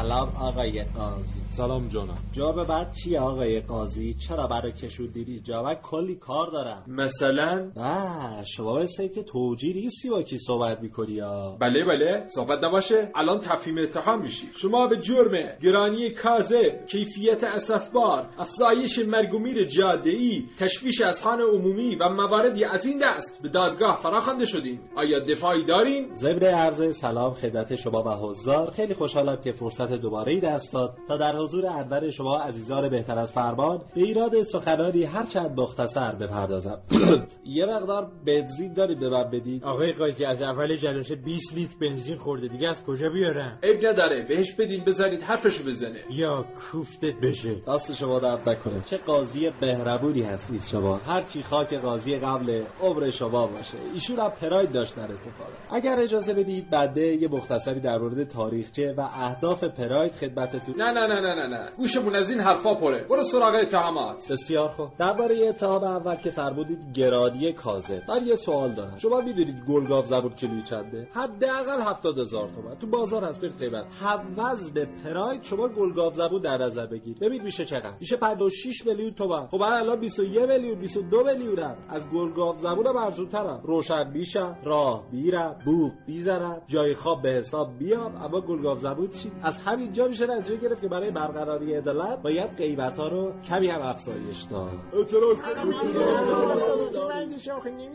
[0.05, 1.41] سلام آقای قاضی.
[1.51, 2.19] سلام جانم.
[2.33, 6.85] جواب بعد چیه آقای قاضی؟ چرا برای کشوندیری جواب؟ کلی کار دارم.
[6.89, 12.65] مثلا؟ نه شما مثل که توجی نیستی با کی صحبت می‌کنی یا؟ بله بله صحبت
[12.65, 13.11] نباشه.
[13.15, 14.47] الان تفهیم اتهام میشی.
[14.57, 21.97] شما به جرم گرانی کاذب کیفیت اسفبار افزایش مرگومیر جاده ای تشویش از خان عمومی
[21.97, 24.81] و مواردی از این دست به دادگاه فراخوانده شدین.
[24.97, 30.33] آیا دفاعی دارین؟ ضمن عرض سلام خدمت شما و حضار خیلی خوشحالم که فرصت دوباره
[30.33, 35.05] ای دست داد تا در حضور انور شما عزیزان بهتر از فرمان به ایراد سخنانی
[35.05, 36.79] هر چند مختصر بپردازم.
[37.45, 39.65] یه مقدار بنزین دارید به من بدید.
[39.65, 42.49] آقای قاضی از اول جلسه 20 لیتر بنزین خورده.
[42.49, 44.27] دیگه از کجا بیارم؟ عیب نداره.
[44.29, 45.99] بهش بدین بذارید حرفشو بزنه.
[46.11, 47.55] یا کوفتت بشه.
[47.69, 48.83] دست شما درد نکنه.
[48.87, 50.97] چه قاضی بهربونی هستید شما.
[50.97, 53.79] هرچی خاک قاضی قبل عمر شما باشه.
[53.95, 55.53] ایشون هم پراید داشتن اتفاقا.
[55.71, 61.07] اگر اجازه بدید بنده یه مختصری در مورد تاریخچه و اهداف پراید خدمتتون نه نه
[61.07, 61.71] نه نه نه نه.
[61.77, 63.05] گوشمون از این حرفا پره.
[63.11, 64.33] برو سراغ اتهامات.
[64.33, 64.89] بسیار خوب.
[64.99, 68.03] درباره اتهام اول که فرمودید گرانی کاذب.
[68.09, 68.97] من یه سوال دارم.
[68.97, 72.75] شما می‌دونید گل گاوزبون کیلویی چنده؟ حداقل هفتاد هزار تومن.
[72.75, 77.43] تو بازار هست برید قیمت هم وزن پراید شما گل گاوزبون در نظر بگیر ببین
[77.43, 77.95] میشه چقدر.
[78.01, 79.47] میشه 56 میلیون تومن.
[79.47, 83.61] خب الان 21 میلیون 22 میلیون از گل گاوزبون ارزون ترم.
[83.65, 89.33] روشن میشم راه میرم بوق می‌زنم جای خواب به حساب بیام اما گل گاوزبون چی؟
[89.43, 93.83] از همینجا میشه نتیجه گرفت که برای برقراری عدالت باید قیمت ها رو کمی هم
[93.83, 94.73] افزایش داد.
[94.93, 95.41] اعتراض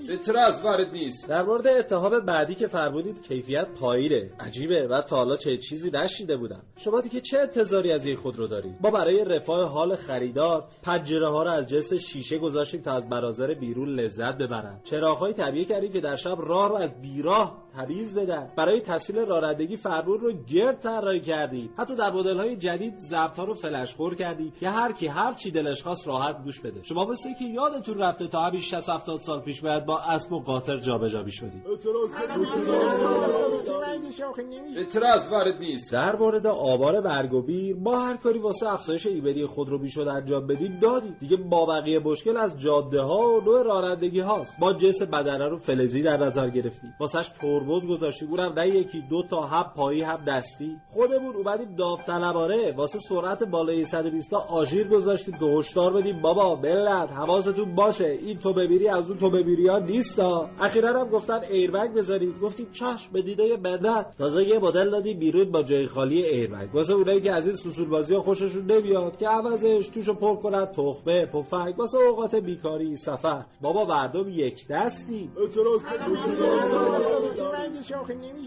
[0.10, 1.30] اعتراض وارد نیست.
[1.30, 4.32] در مورد اتهام بعدی که فرمودید کیفیت پایینه.
[4.40, 6.62] عجیبه و تا حالا چه چیزی نشیده بودم.
[6.78, 11.44] شما دیگه چه انتظاری از این خودرو دارید؟ ما برای رفاه حال خریدار پنجره ها
[11.44, 14.82] رو از جنس شیشه گذاشتیم تا از مناظر بیرون لذت ببرن.
[14.84, 18.52] چراغهای طبیعی کردیم که در شب راه رو از بیراه تمیز بدن.
[18.58, 23.44] برای تسهیل رانندگی فرمون رو گرد طراحی کردیم حتی در مدل های جدید ضبط ها
[23.44, 26.84] رو فلش خور کردیم که هر کی هر چی دلش خواست راحت گوش بده.
[26.84, 30.40] شما مثل که یادتون رفته تا همین 60 70 سال پیش باید با اسب و
[30.40, 31.64] قاطر جابجا می‌شدیم
[34.76, 35.94] اعتراض وارد نیست.
[35.94, 40.08] در مورد آبار برگ و بیر ما هر کاری واسه افزایش ایمنی خود رو می‌شد
[40.08, 41.18] انجام بدیم دادیم.
[41.20, 44.56] دیگه با بقیه مشکل از جاده ها و نوع رانندگی هاست.
[44.60, 46.94] ما جنس بدنه رو فلزی در نظر گرفتیم.
[47.00, 50.78] واسش ترمز گذاشتیم اونم نه یکی دو تا هم پایی هم دستی.
[50.94, 56.22] خودمون اومدیم داوطلبانه واسه سرعت بالای 120 تا آژیر گذاشتیم که هشدار بدیم.
[56.22, 58.06] بابا ملت حواستون باشه.
[58.06, 60.50] این تو ببیری از اون تو ببیری ها نیستا.
[60.60, 65.52] اخیرا هم گفتن ایربگ بذارید گفتیم چشم به دیده بدت تازه یه مدل دادیم بیرون
[65.52, 69.28] با جای خالی ایربگ واسه اونایی که از این سوسول بازی ها خوششون نمیاد که
[69.28, 73.46] عوضش توشو پر کنن تخمه پفک واسه اوقات بیکاری سفر.
[73.62, 75.30] بابا مردم یک دستی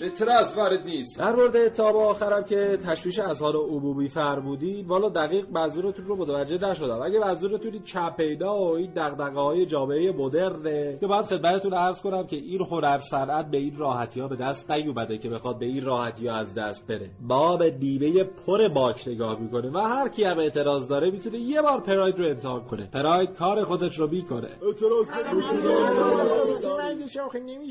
[0.03, 6.05] اعتراض وارد نیست در مورد اتهام آخرم که تشویش اظهار عمومی فرمودید والا دقیق منظورتون
[6.07, 11.25] رو متوجه نشدم اگه منظورتون چپ پیدا و این دغدغه های جامعه مدرنه که باید
[11.25, 15.29] خدمتتون عرض کنم که این هنر صنعت به این راحتی ها به دست نیومده که
[15.29, 19.71] بخواد به این راحتی ها از دست بره با به دیبه پر باک نگاه می‌کنه
[19.71, 23.65] و هر کی هم اعتراض داره می‌تونه یه بار پراید رو امتحان کنه پراید کار
[23.65, 24.49] خودش رو می‌کنه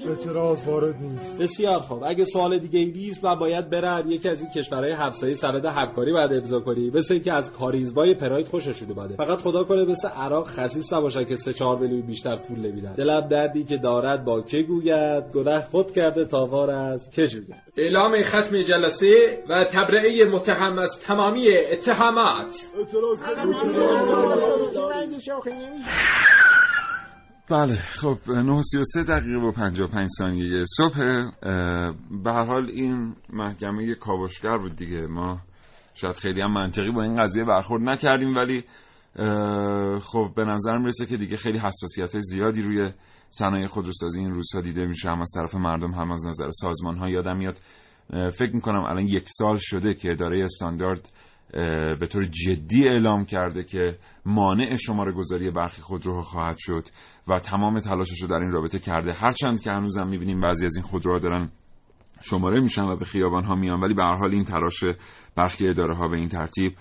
[0.10, 2.04] اعتراض وارد نیست بسیار خوب.
[2.04, 6.12] اگه سوال دیگه ای نیست من باید برم یکی از این کشورهای همسایه سند همکاری
[6.12, 6.90] باید امضا کنی.
[6.90, 9.16] مثل اینکه از کاریزبای پراید خوششون اومده.
[9.16, 12.94] فقط خدا کنه مثل عراق خسیس نباشن که سه چهار میلیون بیشتر پول نمیدن.
[12.94, 18.24] دلم دردی که دارد با که گوید؟ گناه خود کرده تاوار از که جوید؟ اعلام
[18.24, 22.56] ختم جلسه و تبرئه متهم از تمامی اتهامات.
[27.52, 30.96] بله خب 9:33 دقیقه و 55 ثانیه صبح.
[32.24, 35.08] به هر حال این محکمه کاوشگر بود دیگه.
[35.08, 35.42] ما
[35.94, 38.64] شاید خیلی هم منطقی با این قضیه برخورد نکردیم ولی
[40.02, 42.92] خب به نظر می‌رسه که دیگه خیلی حساسیت زیادی روی
[43.30, 45.10] صنایع خودروسازی این روزها دیده میشه.
[45.10, 47.60] هم از طرف مردم هم از نظر سازمان ها یادم میاد.
[48.10, 51.10] فکر می‌کنم الان یک سال شده که اداره استاندارد
[52.00, 56.84] به طور جدی اعلام کرده که مانع شماره گذاری برخی خودروها خواهد شد
[57.28, 59.14] و تمام تلاشش رو در این رابطه کرده.
[59.14, 61.50] هرچند که هنوزم می‌بینیم بعضی از این خودروها دارن
[62.22, 64.84] شماره میشن و به خیابان ها میان ولی به هر حال این تلاش
[65.36, 66.74] برخی اداره ها به این ترتیب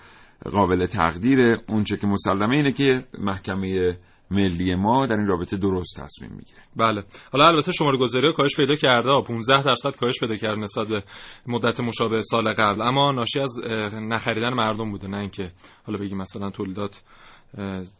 [0.51, 1.57] قابل تقدیره.
[1.69, 3.97] اونچه که مسلمه اینه که محکمه
[4.31, 6.59] ملی ما در این رابطه درست تصمیم می‌گیره.
[6.75, 7.03] بله.
[7.31, 9.21] حالا البته شماره گذاری کاهش پیدا کرده.
[9.21, 11.03] 15 درصد کاهش پیدا کرده نسبت به
[11.47, 12.81] مدت مشابه سال قبل.
[12.81, 13.59] اما ناشی از
[13.93, 15.07] نخریدن مردم بوده.
[15.07, 15.51] نه اینکه
[15.85, 17.01] حالا بگیم مثلا تولیدات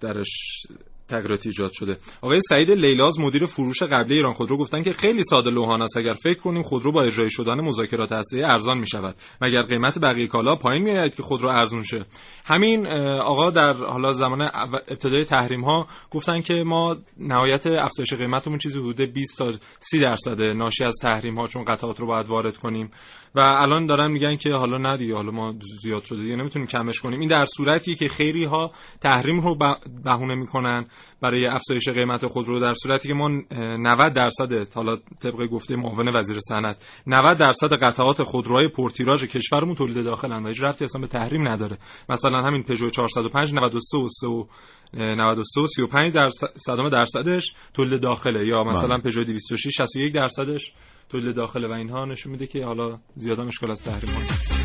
[0.02, 0.68] درش
[1.12, 1.98] تغییراتی ایجاد شده.
[2.22, 5.98] آقای سعید لیلاز مدیر فروش قبلی ایران خودرو گفتن که خیلی ساده لوحان است.
[5.98, 10.28] اگر فکر کنیم خودرو با اجرای شدن مذاکرات هسته‌ای ارزان می شود مگر قیمت بقیه
[10.28, 12.06] کالا پایین میآید که خودرو ارزون شه؟
[12.46, 12.88] همین
[13.22, 19.02] آقا در حالا زمان ابتدای تحریم ها گفتن که ما نهایت افزایش قیمتمون چیزی حدود
[19.02, 22.92] 20 تا 30 درصد ناشی از تحریم ها چون قطعات رو باید وارد کنیم.
[23.36, 26.36] و الان دارن میگن که حالا ندی حالا ما زیاد شده دیگه.
[26.36, 27.20] نمی‌تونیم کمش کنیم.
[27.20, 28.72] این در صورتی که خیلی ها
[29.02, 29.58] تحریم رو
[30.04, 30.86] بهونه می‌کنن.
[31.22, 36.38] برای افزایش قیمت خودرو در صورتی که ما 90 درصد حالا طبق گفته معاون وزیر
[36.40, 41.48] صنعت 90 درصد قطعات خودروهای پرتیراژ کشورمون تولید داخلن و هیچ ربطی اصلا به تحریم
[41.48, 41.78] نداره.
[42.10, 44.46] مثلا همین پژو 405 93 و 3 و
[44.94, 46.50] 93 و 35 درصد
[46.92, 48.48] درصدش تولید داخله.
[48.48, 50.74] یا مثلا پژو 206 61 درصدش
[51.10, 54.10] تولید داخله و اینها نشون میده که حالا زیادا مشکل از تحریم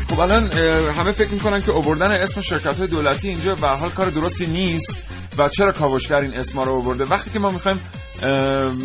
[0.09, 0.51] خب الان
[0.91, 5.16] همه فکر می‌کنن که آوردن اسم شرکت های دولتی اینجا به حال کار درستی نیست.
[5.37, 7.79] و چرا کاوشگر این اسما رو آورده؟ وقتی که ما می‌خوایم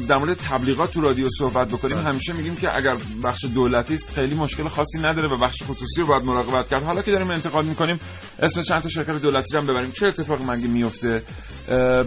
[0.09, 2.05] در مورد تبلیغات تو رادیو صحبت بکنیم بله.
[2.05, 6.07] همیشه میگیم که اگر بخش دولتی است خیلی مشکل خاصی نداره و بخش خصوصی رو
[6.07, 6.83] باید مراقبت کرد.
[6.83, 7.99] حالا که داریم انتقاد می‌کنیم
[8.39, 9.91] اسم چند تا شرکت دولتی رو هم ببریم.
[9.91, 11.23] چه اتفاقی مگه میفته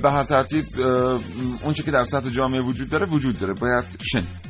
[0.01, 0.65] به هر ترتیب
[1.61, 3.53] اون که در سطح جامعه وجود داره وجود داره.
[3.53, 4.44] باید شنید.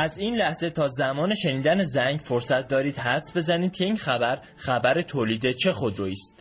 [0.00, 5.02] از این لحظه تا زمان شنیدن زنگ فرصت دارید حدس بزنید که این خبر خبر
[5.02, 6.37] تولید چه خودرویی است.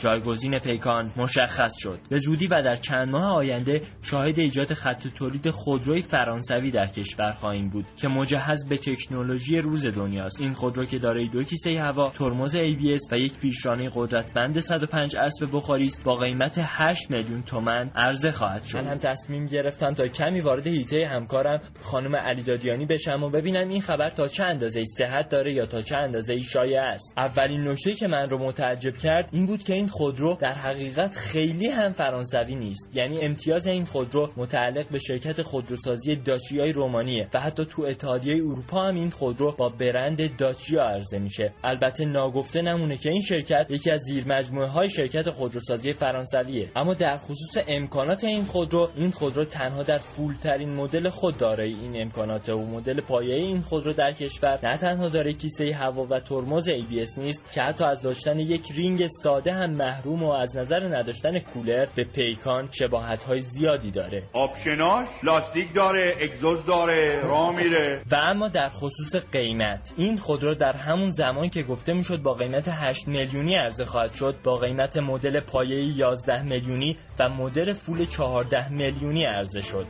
[0.00, 1.98] جایگزین پیکان مشخص شد.
[2.08, 7.32] به زودی و در چند ماه آینده شاهد ایجاد خط تولید خودروی فرانسوی در کشور
[7.32, 10.40] خواهیم بود که مجهز به تکنولوژی روز دنیاست.
[10.40, 15.48] این خودرو که دارای دو کیسه هوا ترمز ABS و یک پیشرانه قدرتمند 105 اسب
[15.52, 18.78] بخاری است با قیمت 8 میلیون تومن عرضه خواهد شد.
[18.78, 23.68] من هم تصمیم گرفتم تا کمی وارد هیته همکارم خانم علی دادیانی بشم و ببینم
[23.68, 27.14] این خبر تا چه اندازه صحت داره یا تا چه اندازه شایع است.
[27.16, 31.66] اولین نکته که من رو متعجب کرد این بود که این خودرو در حقیقت خیلی
[31.66, 32.90] هم فرانسوی نیست.
[32.94, 38.82] یعنی امتیاز این خودرو متعلق به شرکت خودروسازی داچیای رومانیه و حتی تو اتحادیه اروپا
[38.82, 41.52] هم این خودرو با برند داچیا عرضه میشه.
[41.64, 46.70] البته ناگفته نمونه که این شرکت یکی از زیر مجموعه های شرکت خودروسازی فرانسویه.
[46.76, 51.74] اما در خصوص امکانات این خودرو این خودرو تنها در فول ترین مدل خود دارای
[51.74, 54.58] این امکانات و مدل پایه این خودرو در کشور.
[54.62, 59.06] نه تنها داره کیسه هوا و ترمز ABS نیست که حتی از داشتن یک رینگ
[59.22, 64.22] ساده هم محروم و از نظر نداشتن کولر به پیکان شباهت های زیادی داره.
[64.32, 68.02] آپشناش لاستیک داره اگزوز داره راه میره.
[68.10, 69.94] و اما در خصوص قیمت.
[69.96, 74.34] این خودرو در همون زمان که گفته می‌شد با قیمت 8 میلیونی عرضه خواهد شد
[74.44, 79.86] با قیمت مدل پایه 11 میلیونی و مدل فول 14 میلیونی عرضه شد.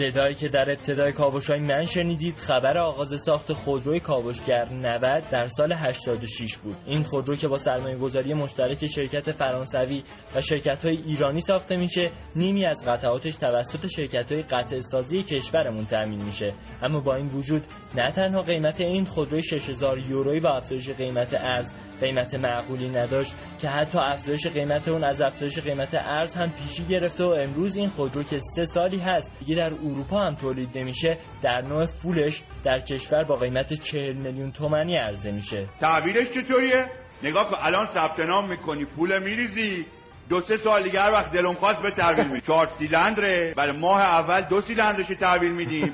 [0.00, 5.72] صدایی که در ابتدای کاوشای من شنیدید خبر آغاز ساخت خودروی کاوشگر 90 در سال
[5.72, 6.76] 86 بود.
[6.86, 10.02] این خودرو که با سرمایه گذاری مشترک شرکت فرانسوی
[10.34, 15.84] و شرکت های ایرانی ساخته میشه نیمی از قطعاتش توسط شرکت های قطع سازی کشورمون
[15.84, 16.52] تامین میشه.
[16.82, 17.62] اما با این وجود
[17.94, 23.68] نه تنها قیمت این خودروی 6000 یورویی با افزایش قیمت ارز قیمت معقولی نداشت که
[23.68, 28.22] حتی افزایش قیمت اون از افزایش قیمت ارز هم پیشی گرفته و امروز این خودرو
[28.22, 33.24] که سه سالی هست دیگه در اروپا هم تولید نمیشه در نوع فولش در کشور
[33.24, 35.66] با قیمت 40 میلیون تومانی عرضه میشه.
[35.80, 36.86] تعبیرش چطوریه؟
[37.22, 39.86] نگاه کن الان ثبت نام می‌کنی پول میریزی.
[40.30, 42.40] دو سه سال دیگه هر وقت دلم خواست به تحویل میدیم.
[42.46, 43.54] چهار سیلندره.
[43.56, 45.92] برای ماه اول دو سیلندرش تحویل میدیم.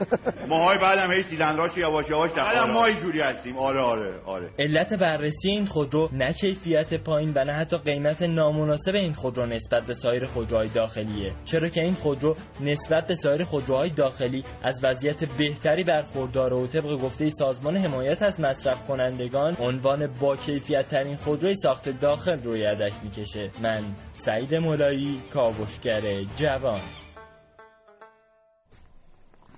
[0.49, 3.59] ماهای بعدم هی سیلندراش یواش یواش بعدم ما اینجوری هستیم.
[3.59, 4.51] آره آره آره.
[4.59, 9.83] علت بررسی این خودرو نه کیفیت پایین و نه حتی قیمت نامناسب این خودرو نسبت
[9.83, 11.33] به سایر خودروهای داخلیه.
[11.45, 16.97] چرا که این خودرو نسبت به سایر خودروهای داخلی از وضعیت بهتری برخوردار و طبق
[17.03, 22.93] گفته سازمان حمایت از مصرف کنندگان عنوان با کیفیت ترین خودروی ساخت داخل روی یدک
[23.03, 23.51] می‌کشه.
[23.63, 23.85] من
[24.27, 26.81] سعید مولایی کاوشگر جوان.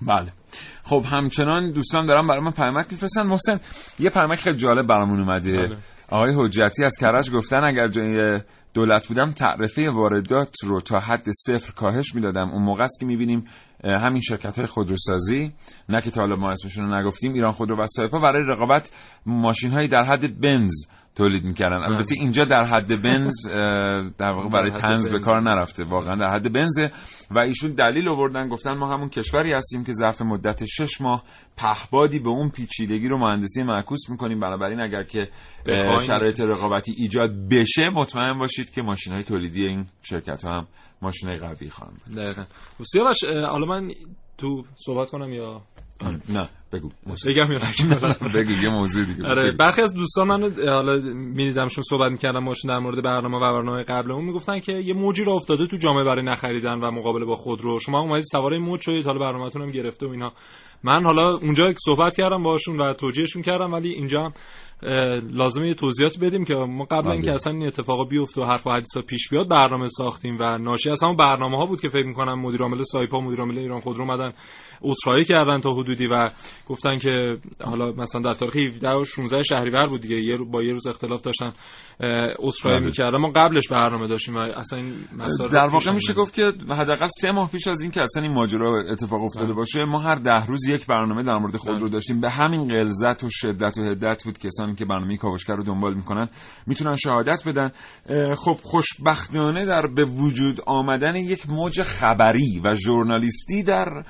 [0.02, 0.32] بله.
[0.84, 3.26] خب همچنان دوستان دارم برای من پیامک میفرستن.
[3.26, 3.60] محسن
[3.98, 5.52] یه پیامک خیلی جالب برامون اومده.
[5.52, 5.76] بله.
[6.10, 8.40] آقای حجتی از کرج گفتن اگر جای
[8.74, 12.50] دولت بودم تعرفه واردات رو تا حد صفر کاهش می‌دادم.
[12.50, 13.44] اون موقع است که می‌بینیم
[13.84, 15.52] همین شرکت های خودروسازی
[15.88, 18.92] نه که تا حالا ما اسمشون رو نگفتیم ایران خودرو و سایپا برای رقابت
[19.26, 20.72] ماشین هایی در حد بنز
[21.18, 21.76] تولید می‌کردن.
[21.76, 23.48] البته اینجا در حد بنز
[24.18, 25.24] در واقع برای تنز به بنز.
[25.24, 25.84] کار نرفته.
[25.84, 26.90] واقعا در حد بنزه.
[27.30, 28.48] و ایشون دلیل آوردن.
[28.48, 31.24] گفتن ما همون کشوری هستیم که ظرف مدت شش ماه
[31.56, 34.40] پهبادی به اون پیچیدگی رو مهندسی معکوس می‌کنیم.
[34.40, 35.28] بنابراین اگر که
[36.00, 40.66] شرایط رقابتی ایجاد بشه مطمئن باشید که ماشین های تولیدی این شرکت ها هم
[41.02, 42.00] ماشین های قوی خواهند.
[42.16, 42.44] دقیقا.
[43.46, 43.90] حالا من
[44.38, 45.62] تو صحبت کنم یا؟
[46.28, 46.90] نه بگو.
[47.26, 47.48] بگم
[48.34, 49.26] بگو یه موضوع دیگه.
[49.26, 49.52] آره.
[49.52, 54.24] برخی از دوستان من حالا میدیدمشون صحبت می‌کردم باشون در مورد برنامه و برنامه قبلمون
[54.24, 58.00] می‌گفتن که یه موجی را افتاده تو جامعه برای نخریدن و مقابله با خودرو شما
[58.00, 60.32] اومدید سوار این موج شدید حالا برنامه‌تون هم گرفته و اینا.
[60.82, 64.32] من حالا اونجا صحبت کردم باشون و توجیهشون کردم ولی اینجا هم
[65.32, 67.12] لازمه یه توضیحات بدیم که ما قبل بله.
[67.12, 70.90] اینکه اصلا این اتفاقا بیفته و حرف و حدیثا پیش بیاد برنامه ساختیم و ناشی
[70.90, 74.04] از همون برنامه ها بود که فکر می‌کنم مدیر عامل سایپا مدیر عامل ایران خودرو
[74.04, 74.32] اومدن
[74.82, 76.30] عذرخواهی کردن تا حدودی و
[76.66, 80.72] گفتن که حالا مثلا در تاریخ 17 و 16 شهریور بود دیگه یه با یه
[80.72, 81.52] روز اختلاف داشتن
[82.38, 82.86] عذرخواهی بله.
[82.86, 84.92] می‌کردن ما قبلش برنامه داشتیم و اصلا این
[85.52, 86.14] در واقع میشه.
[86.14, 89.84] گفت که حداقل سه ماه پیش از این که اصلا این ماجرا اتفاق افتاده باشه
[89.84, 93.78] ما هر ده روز یک برنامه در مورد خودرو داشتیم به همین غلظت و شدت
[93.78, 94.38] و هدت بود
[94.68, 96.28] کسانی که برنامه کاوشگر رو دنبال می‌کنن
[96.66, 97.70] می‌تونن شهادت بدن.
[98.34, 104.04] خب خوشبختانه در به وجود آمدن یک موج خبری و ژورنالیستی در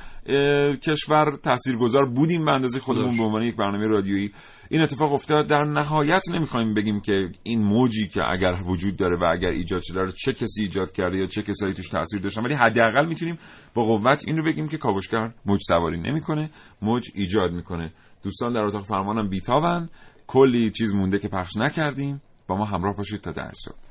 [0.82, 4.32] کشور تاثیرگذار بودیم به اندازه خودمون به عنوان یک برنامه رادیویی.
[4.70, 5.46] این اتفاق افتاد.
[5.46, 10.00] در نهایت نمی‌خوایم بگیم که این موجی که اگر وجود داره و اگر ایجاد شده
[10.00, 13.38] رو چه کسی ایجاد کرده یا چه کسایی توش تاثیر داشتن ولی حداقل می‌تونیم
[13.74, 16.50] با قوت این رو بگیم که کاوشگر موج سواری نمی‌کنه
[16.82, 17.92] موج ایجاد می‌کنه.
[18.22, 19.88] دوستان در اتاق فرمانم بیتابن.
[20.28, 23.88] کلی چیز مونده که پخش نکردیم با ما همراه باشید تا در صبح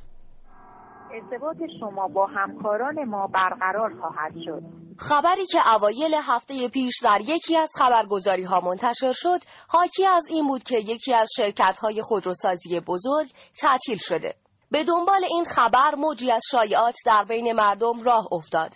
[1.14, 4.62] ارتباط شما با همکاران ما برقرار خواهد شد.
[4.98, 10.48] خبری که اوایل هفته پیش در یکی از خبرگزاری ها منتشر شد حاکی از این
[10.48, 13.28] بود که یکی از شرکت های خودروسازی بزرگ
[13.62, 14.36] تعطیل شده.
[14.72, 18.72] به دنبال این خبر موجی از شایعات در بین مردم راه افتاد.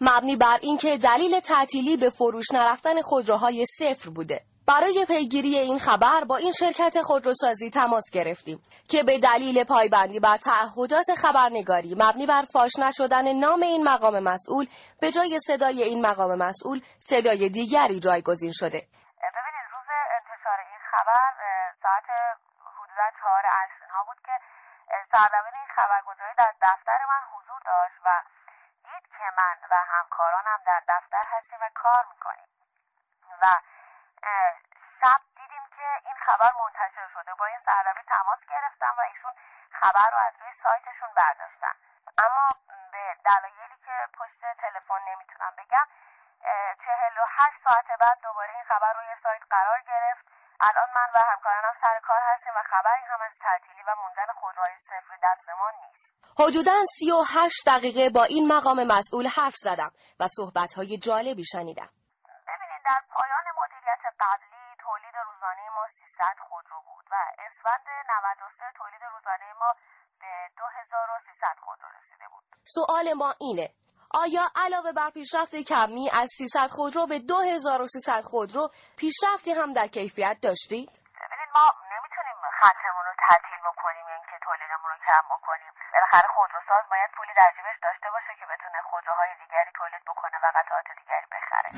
[0.00, 4.40] مبنی بر اینکه دلیل تعطیلی به فروش نرفتن خودروهای صفر بوده.
[4.68, 8.58] برای پیگیری این خبر با این شرکت خودروسازی تماس گرفتیم
[8.88, 14.66] که به دلیل پایبندی بر تعهدات خبرنگاری مبنی بر فاش نشدن نام این مقام مسئول
[15.00, 18.80] به جای صدای این مقام مسئول صدای دیگری جایگزین شده.
[19.36, 21.30] ببینید روز انتشار این خبر
[21.82, 22.08] ساعت
[22.78, 24.34] حدودا چهار عصر اینها بود که
[25.12, 28.08] سردبیر این خبرگزاری در دفتر من حضور داشت و
[28.84, 32.48] دید که من و همکارانم در دفتر هستیم و کار می‌کنیم
[33.42, 33.46] و
[34.22, 34.52] اه،
[35.00, 37.34] شب دیدیم که این خبر منتشر شده.
[37.34, 39.34] با این سردبیر تماس گرفتم و ایشون
[39.80, 41.74] خبر رو از روی سایتشون برداشتن.
[42.24, 42.46] اما
[42.92, 45.86] به دلایلی که پشت تلفن نمی‌تونم بگم
[46.84, 50.24] چهل و هشت ساعت بعد دوباره این خبر روی سایت قرار گرفت.
[50.60, 54.76] الان من و همکارانم سر کار هستیم و خبری هم از تعطیلی و موندن خودروهای
[54.88, 56.00] صفر دستمان نیست.
[56.40, 61.90] حدوداً 38 دقیقه با این مقام مسئول حرف زدم و صحبت‌های جالبی شنیدم.
[62.48, 69.02] ببینید در پایان مدیریت قبلی تولید روزانه ما 300 خودرو بود و اسفند 93 تولید
[69.14, 69.70] روزانه ما
[70.20, 72.44] به 2300 خودرو رسیده بود
[72.76, 73.68] سوال ما اینه.
[74.22, 78.64] آیا علاوه بر پیشرفت کمی از 300 خودرو به 2300 خودرو
[79.00, 80.90] پیشرفتی هم در کیفیت داشتید؟
[81.22, 85.72] ببینید ما نمی‌تونیم خطمون رو تعطیل بکنیم یا اینکه تولیدمون رو کم بکنیم.
[85.92, 90.46] بالاخره خودروساز باید پولی در جیبش داشته باشه که بتونه خودروهای دیگری تولید بکنه و
[90.56, 91.68] قطعات دیگری بخره.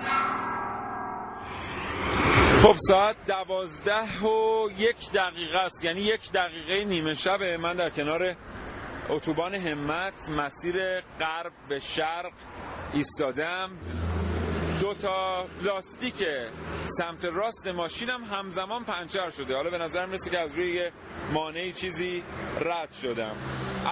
[2.62, 4.30] خب ساعت دوازده و
[4.86, 5.84] یک دقیقه است.
[5.84, 8.36] یعنی یک دقیقه نیمه شبه من در کنار
[9.11, 12.32] اتوبان همت مسیر غرب به شرق
[12.92, 13.70] ایستادم.
[14.80, 16.26] دو تا لاستیک
[16.84, 19.54] سمت راست ماشینم همزمان پنچر شده.
[19.54, 20.90] حالا به نظر می‌رسه که از روی
[21.32, 22.22] مانعی چیزی
[22.61, 23.36] رد شدم.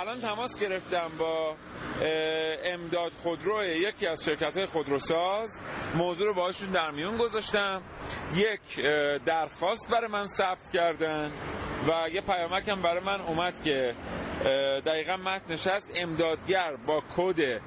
[0.01, 1.57] الان تماس گرفتم با
[2.65, 5.63] امداد خودرو یکی از شرکت های خودروساز.
[5.95, 7.83] موضوع رو باهاشون در میون گذاشتم.
[8.35, 8.81] یک
[9.25, 11.33] درخواست برای من ثبت کردن
[11.89, 13.95] و یه پیامک هم برای من اومد که
[14.87, 17.59] دقیقا متنش هست امدادگر با کد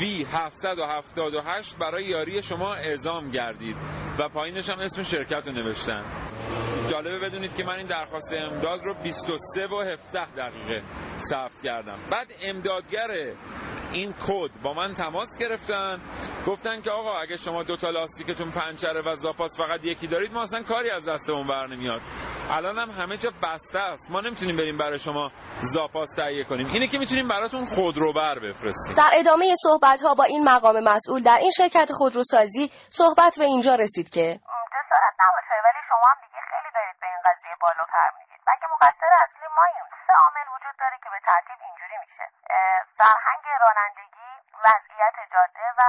[0.00, 3.76] V778 برای یاری شما اعزام گردید
[4.18, 6.04] و پایینش هم اسم شرکت رو نوشتن.
[6.90, 10.82] جالبه بدونید که من این درخواست امداد رو 23 و 17 دقیقه
[11.18, 11.98] ثبت کردم.
[12.10, 13.32] بعد امدادگر
[13.92, 16.00] این کد با من تماس گرفتن.
[16.46, 20.42] گفتن که آقا اگه شما دو تا لاستیکتون پنچره و زاپاس فقط یکی دارید ما
[20.42, 22.00] اصلا کاری از دستمون بر نمیاد.
[22.50, 24.10] الان هم همه جا بسته است.
[24.10, 26.66] ما نمی‌تونیم بریم برای شما زاپاس تهیه کنیم.
[26.66, 28.94] اینه که می‌تونیم براتون خودروبر بفرستیم.
[28.96, 33.74] در ادامه صحبت ها با این مقام مسئول در این شرکت خودروسازی صحبت به اینجا
[33.74, 34.26] رسید که
[34.74, 38.40] جسارت نباشه ولی شما هم دیگه خیلی دارید به این قضیه بالاتر میگید.
[38.48, 42.24] مگه مقصر اصلی ماییم سه عامل وجود داره که به ترتیب اینجوری میشه.
[43.00, 44.30] فرهنگ رانندگی
[44.66, 45.82] وضعیت جاده و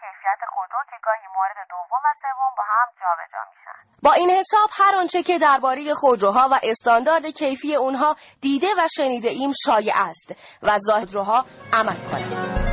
[0.00, 3.78] کیفیت خودرو که گاهی مورد دوم و سوم با هم جابجا میشن.
[4.02, 9.28] با این حساب هر آنچه که درباره خودروها و استاندارد کیفی اونها دیده و شنیده
[9.28, 10.28] ایم شایع است
[10.62, 12.71] و ظاهروها عمل کنند.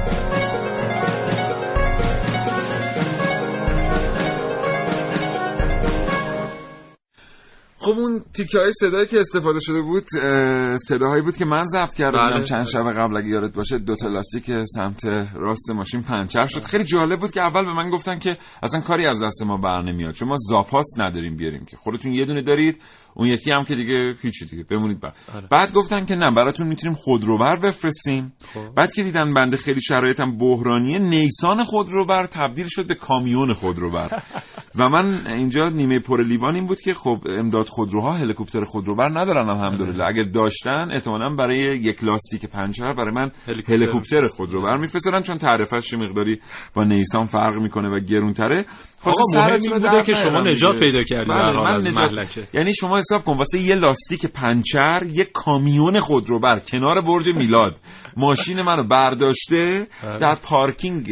[7.90, 11.94] خب اون تیکه های صدایی که استفاده شده بود اه، صداهایی بود که من ضبط
[11.94, 16.46] کرده بله، چند شب قبل اگه یادت باشه دو تا لاستیک سمت راست ماشین پنچر
[16.46, 16.64] شد.
[16.64, 19.82] خیلی جالب بود که اول به من گفتن که اصلا کاری از دست ما بر
[19.82, 21.78] نمیاد چون ما زاپاس نداریم بیاریم که.
[21.78, 22.82] خودتون یه دونه دارید
[23.20, 25.14] اون یکی هم که دیگه هیچی دیگه بمونید بر.
[25.52, 28.34] بعد گفتن که نه براتون می‌تونیم خودروبر بفرستیم.
[28.76, 34.10] بعد که دیدن بنده خیلی شرایطم بحرانیه نیسان خودروبر تبدیل شد به کامیون خودروبر.
[34.80, 39.50] و من اینجا نیمه پر لیوان این بود که خب امداد خودروها هلیکوپتر خودروبر ندارن
[39.50, 40.06] الحمدلله.
[40.06, 43.32] اگر داشتن احتمالاً برای یک لاستیک پنچر برای من
[43.68, 46.40] هلیکوپتر خودروبر میفرستن چون تعرفش مقداری
[46.74, 48.66] با نیسان فرق می‌کنه و گرونتره.
[49.04, 52.54] آقا مهم این بوده که شما نجات پیدا کردید بله، من از نجات-.
[52.54, 57.80] یعنی شما حساب کن واسه یه لاستیک پنچر یه کامیون خودروبر کنار برج میلاد.
[58.18, 61.08] ماشین منو برداشته در پارکینگ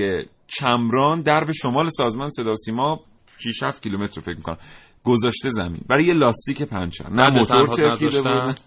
[0.48, 3.00] چمران درب شمال سازمان صدا و سیما
[3.38, 4.58] 6 7 کیلومتر فکر می‌کنم.
[5.04, 5.82] گذاشته زمین.
[5.90, 7.10] برای یه لاستیک پنچر.
[7.10, 8.60] نه موتور ترکیده؟ بود.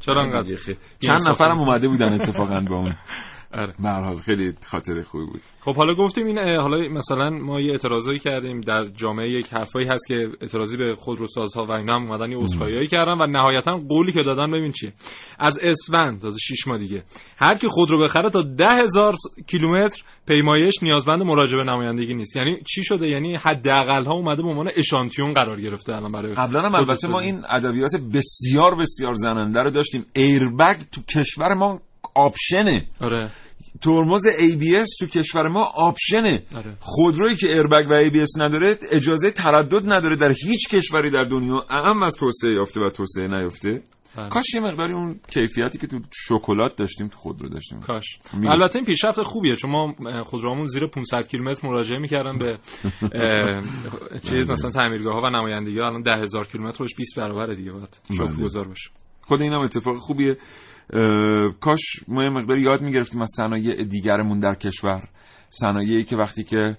[0.00, 0.56] چرا انقدر؟
[1.00, 2.96] چند؟ نفرم اومده بودن اتفاقا با اون.
[3.54, 4.20] آره.
[4.24, 5.40] خیلی خاطر خوبی بود.
[5.60, 10.08] خب حالا گفتیم این حالا مثلا ما یه اعتراضایی کردیم در جامعه یک حرفایی هست
[10.08, 14.22] که اعتراضی به خودروسازها و اینا هم اومدن یه عذرخواهیایی کردن و نهایتا قولی که
[14.22, 14.92] دادن ببین چیه
[15.38, 17.02] از اسفند تازه 6 ماه دیگه.
[17.36, 19.14] هر کی خودرو بخره تا ده هزار
[19.46, 22.36] کیلومتر پیمایش نیازمند مراجعه نمایندگی نیست.
[22.36, 26.60] یعنی چی شده؟ یعنی حداقل ها اومده به عنوان اشانتیون قرار گرفته الان برای قبلا
[26.60, 27.20] هم البته ما.
[27.20, 30.06] این ادبیات بسیار بسیار زننده رو داشتیم.
[30.12, 31.80] ایربگ تو کشور ما
[32.16, 32.86] آپشنه.
[33.00, 33.30] آره.
[33.82, 36.42] ترمز ABS تو کشور ما آپشنه.
[36.56, 36.76] آره.
[36.80, 41.66] خودرویی که ایربگ و ABS نداره اجازه تردد نداره در هیچ کشوری در دنیا.
[41.70, 43.82] اهم از توسعه یافته و توسعه نیافته.
[44.16, 44.28] بله.
[44.28, 47.80] کاش یه مقداری اون کیفیتی که تو شکلات داشتیم تو خودرو داشتیم.
[47.80, 48.18] کاش.
[48.34, 48.50] می‌گم.
[48.50, 49.56] البته این پیشرفت خوبیه.
[49.56, 52.58] چون ما اه، خودروامون زیر 500 کیلومتر مراجعه می‌کردن به
[54.30, 57.72] چیز مثلا تعمیرگاه ها و نمایندگی ها الان 10000 کیلومترش 20 برابره دیگه.
[57.72, 58.18] باید بله.
[58.18, 58.90] شکرگزار باشه.
[59.22, 60.36] خود این هم اتفاق خوبیه.
[61.60, 65.08] کاش ما یه مقداری یاد می‌گرفتیم از صنایع دیگرمون در کشور.
[65.48, 66.76] صنایعی که وقتی که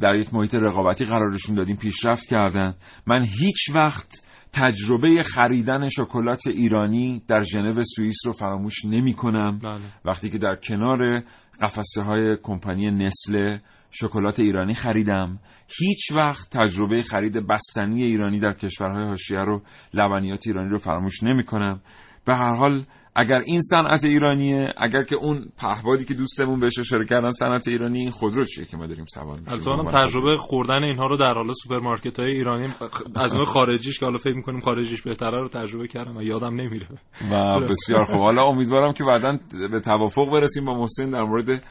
[0.00, 2.74] در یک محیط رقابتی قرارشون دادیم پیشرفت کردن.
[3.06, 9.80] من هیچ وقت تجربه خریدن شکلات ایرانی در ژنو سوئیس رو فراموش نمی کنم بله.
[10.04, 11.22] وقتی که در کنار
[11.62, 13.60] قفسه های کمپانی نستله
[13.90, 15.38] شکلات ایرانی خریدم
[15.78, 19.62] هیچ وقت تجربه خرید بستنی ایرانی در کشورهای حاشیه رو
[19.94, 21.80] لبنیات ایرانی رو فراموش نمی کنم
[22.26, 22.84] به هر حال
[23.18, 27.98] اگر این صنعت ایرانیه اگر که اون پهبادی که دوستمون بهش اشاره کردن صنعت ایرانی
[27.98, 31.52] این خودرو چیه که ما داریم سوار؟ البته هم تجربه خوردن اینها رو در حال
[31.52, 32.68] سوپرمارکت های ایرانی
[33.16, 36.88] از اون خارجیش که حالا فکر می‌کنیم خارجیش بهتره رو تجربه کردم و یادم نمیره.
[37.32, 38.16] و بسیار خوب.
[38.16, 39.38] حالا امیدوارم که بعدا
[39.70, 41.62] به توافق برسیم با محسن در مورد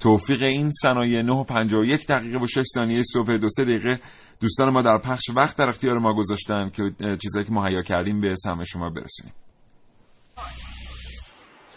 [0.00, 4.00] توفیق این صنایع 9 و 51 دقیقه و 6 ثانیه صبح دو سه دقیقه.
[4.40, 6.82] دوستان ما در پخش وقت در اختیار ما گذاشتن که
[7.22, 9.32] چیزایی که مهیا کردیم به سمع شما برسونیم.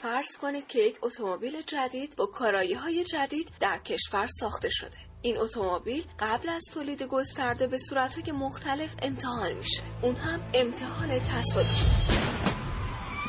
[0.01, 4.97] فرض کنید که یک اتومبیل جدید با کارایی های جدید در کشور ساخته شده.
[5.21, 9.81] این اتومبیل قبل از تولید گسترده به صورتهای مختلف امتحان میشه.
[10.01, 11.85] اون هم امتحان تصادفی.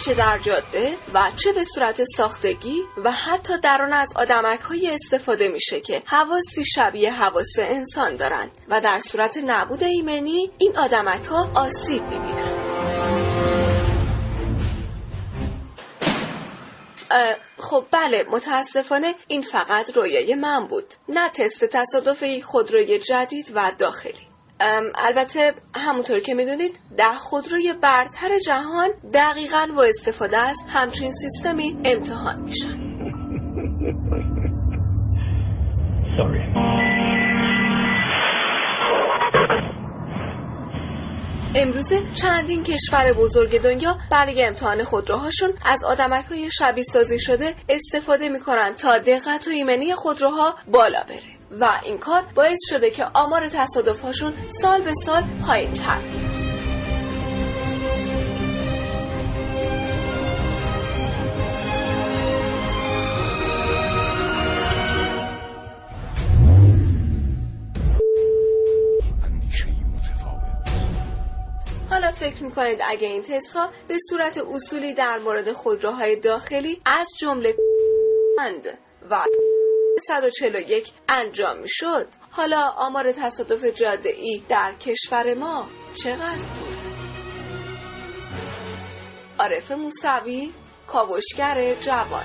[0.04, 4.90] چه در جاده و چه به صورت ساختگی و حتی در آن از آدمک های
[4.90, 11.24] استفاده میشه که حواسی شبیه حواس انسان دارند و در صورت نبود ایمنی این آدمک
[11.26, 12.65] ها آسیب می‌بینن.
[17.58, 23.72] خب بله متاسفانه این فقط رویای من بود نه تست تصادف یک خودروی جدید و
[23.78, 24.26] داخلی.
[24.94, 32.40] البته همونطور که می‌دونید ده خودروی برتر جهان دقیقا با استفاده از همچین سیستمی امتحان
[32.40, 32.85] میشن.
[41.58, 48.28] امروزه چندین کشور بزرگ دنیا برای امتحان خودروهاشون از آدمک های شبیه سازی شده استفاده
[48.28, 51.58] می‌کنن تا دقت و ایمنی خودروها بالا بره.
[51.60, 56.00] و این کار باعث شده که آمار تصادفهاشون سال به سال پایین تر
[72.56, 77.56] می‌کنید اگه این تست ها به صورت اصولی در مورد خودروهای داخلی از جمله
[78.38, 78.78] اند
[79.10, 79.24] و
[80.06, 86.76] 141 انجام می‌شد حالا آمار تصادف جاده ای در کشور ما چقدر بود؟
[89.38, 90.52] عارف موسوی
[90.86, 92.24] کاوشگر جوان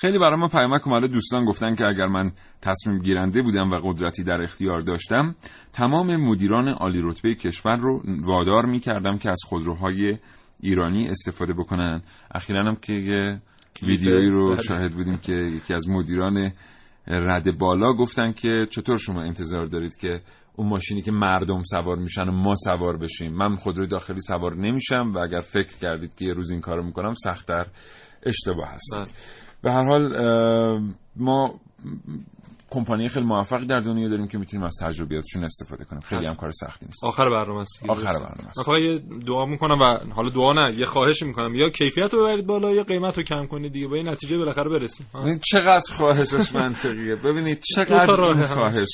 [0.00, 2.32] خیلی برای ما پیامک اومده دوستان گفتن که اگر من
[2.62, 5.34] تصمیم گیرنده بودم و قدرتی در اختیار داشتم
[5.72, 10.18] تمام مدیران عالی رتبه کشور رو وادار می کردم که از خودروهای
[10.60, 12.02] ایرانی استفاده بکنن.
[12.34, 13.42] اخیرا هم که یه
[13.82, 14.62] ویدیویی رو بله.
[14.62, 16.52] شاهد بودیم که یکی از مدیران
[17.06, 20.20] رد بالا گفتن که چطور شما انتظار دارید که
[20.56, 25.12] اون ماشینی که مردم سوار میشن و ما سوار بشیم؟ من خودروی داخلی سوار نمیشم
[25.14, 27.66] و اگر فکر کردید که یه روز این کارو می‌کنم سختتر
[28.22, 29.12] اشتباه هست.
[29.62, 30.12] به هر حال
[31.16, 31.60] ما
[32.70, 36.50] کمپانی خیلی موفقی در دنیا داریم که می‌تونیم از تجربیاتشون استفاده کنیم خیلی هم کار
[36.50, 37.90] سختی نیست آخر برنامه است.
[37.90, 38.04] آخر.
[38.04, 38.58] برنامه است.
[38.58, 42.20] من فقط یه دعا می‌کنم و حالا دعا نه یه خواهش می‌کنم یا کیفیت رو
[42.20, 45.06] ببرید بالا یا قیمت رو کم کنید دیگه با این نتیجه بالاخره برسیم.
[45.14, 48.46] ببینید چقدر خواهشش منطقیه ببینید چقدر.
[48.46, 48.88] خواهش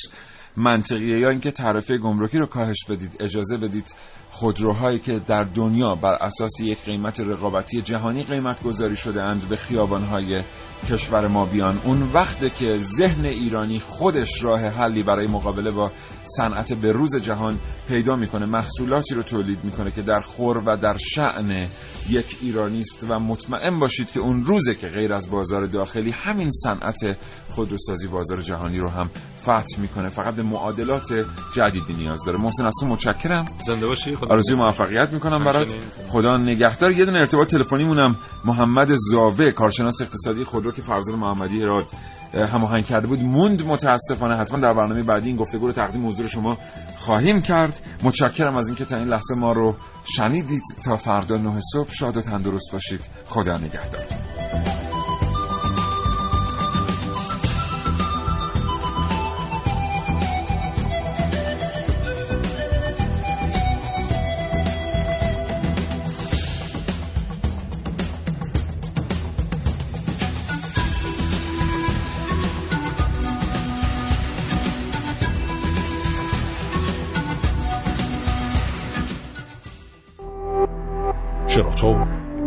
[0.57, 3.95] منطقیه یا اینکه تعرفه گمرکی رو کاهش بدید اجازه بدید
[4.29, 9.55] خودروهایی که در دنیا بر اساس یک قیمت رقابتی جهانی قیمت گذاری شده اند به
[9.55, 10.43] خیابانهای
[10.89, 11.81] کشور ما بیان.
[11.85, 15.91] اون وقته که ذهن ایرانی خودش راه حلی برای مقابله با
[16.23, 18.45] صنعت به روز جهان پیدا می‌کنه.
[18.45, 21.67] محصولاتی رو تولید می‌کنه که در خور و در شعن
[22.09, 26.51] یک ایرانی است و مطمئن باشید که اون روزه که غیر از بازار داخلی همین
[26.51, 27.17] صنعت
[27.49, 29.09] خودروسازی بازار جهانی رو هم
[29.41, 30.09] فتح می‌کنه.
[30.09, 31.13] فقط معادلات
[31.53, 32.39] جدیدی نیاز داره.
[32.39, 33.45] محسن از تو متشکرم.
[33.65, 35.75] زنده باشی خدا آرزوی موفقیت می‌کنم برات.
[36.09, 36.91] خدا نگهدار.
[36.91, 41.85] یه دونه ارتباط تلفنی مونم محمد زاوه کارشناس اقتصادی خودرو که فرزاد محمدی راد
[42.33, 44.37] هماهنگ کرده بود موند متاسفانه.
[44.37, 46.57] حتما در برنامه بعدی این گفتگو رو تقدیم حضور شما
[46.97, 47.79] خواهیم کرد.
[48.03, 50.61] متشکرم از اینکه تا این لحظه ما رو شنیدید.
[50.83, 53.01] تا فردا نه صبح شاد و تندرست باشید.
[53.25, 54.03] خدا نگهدار.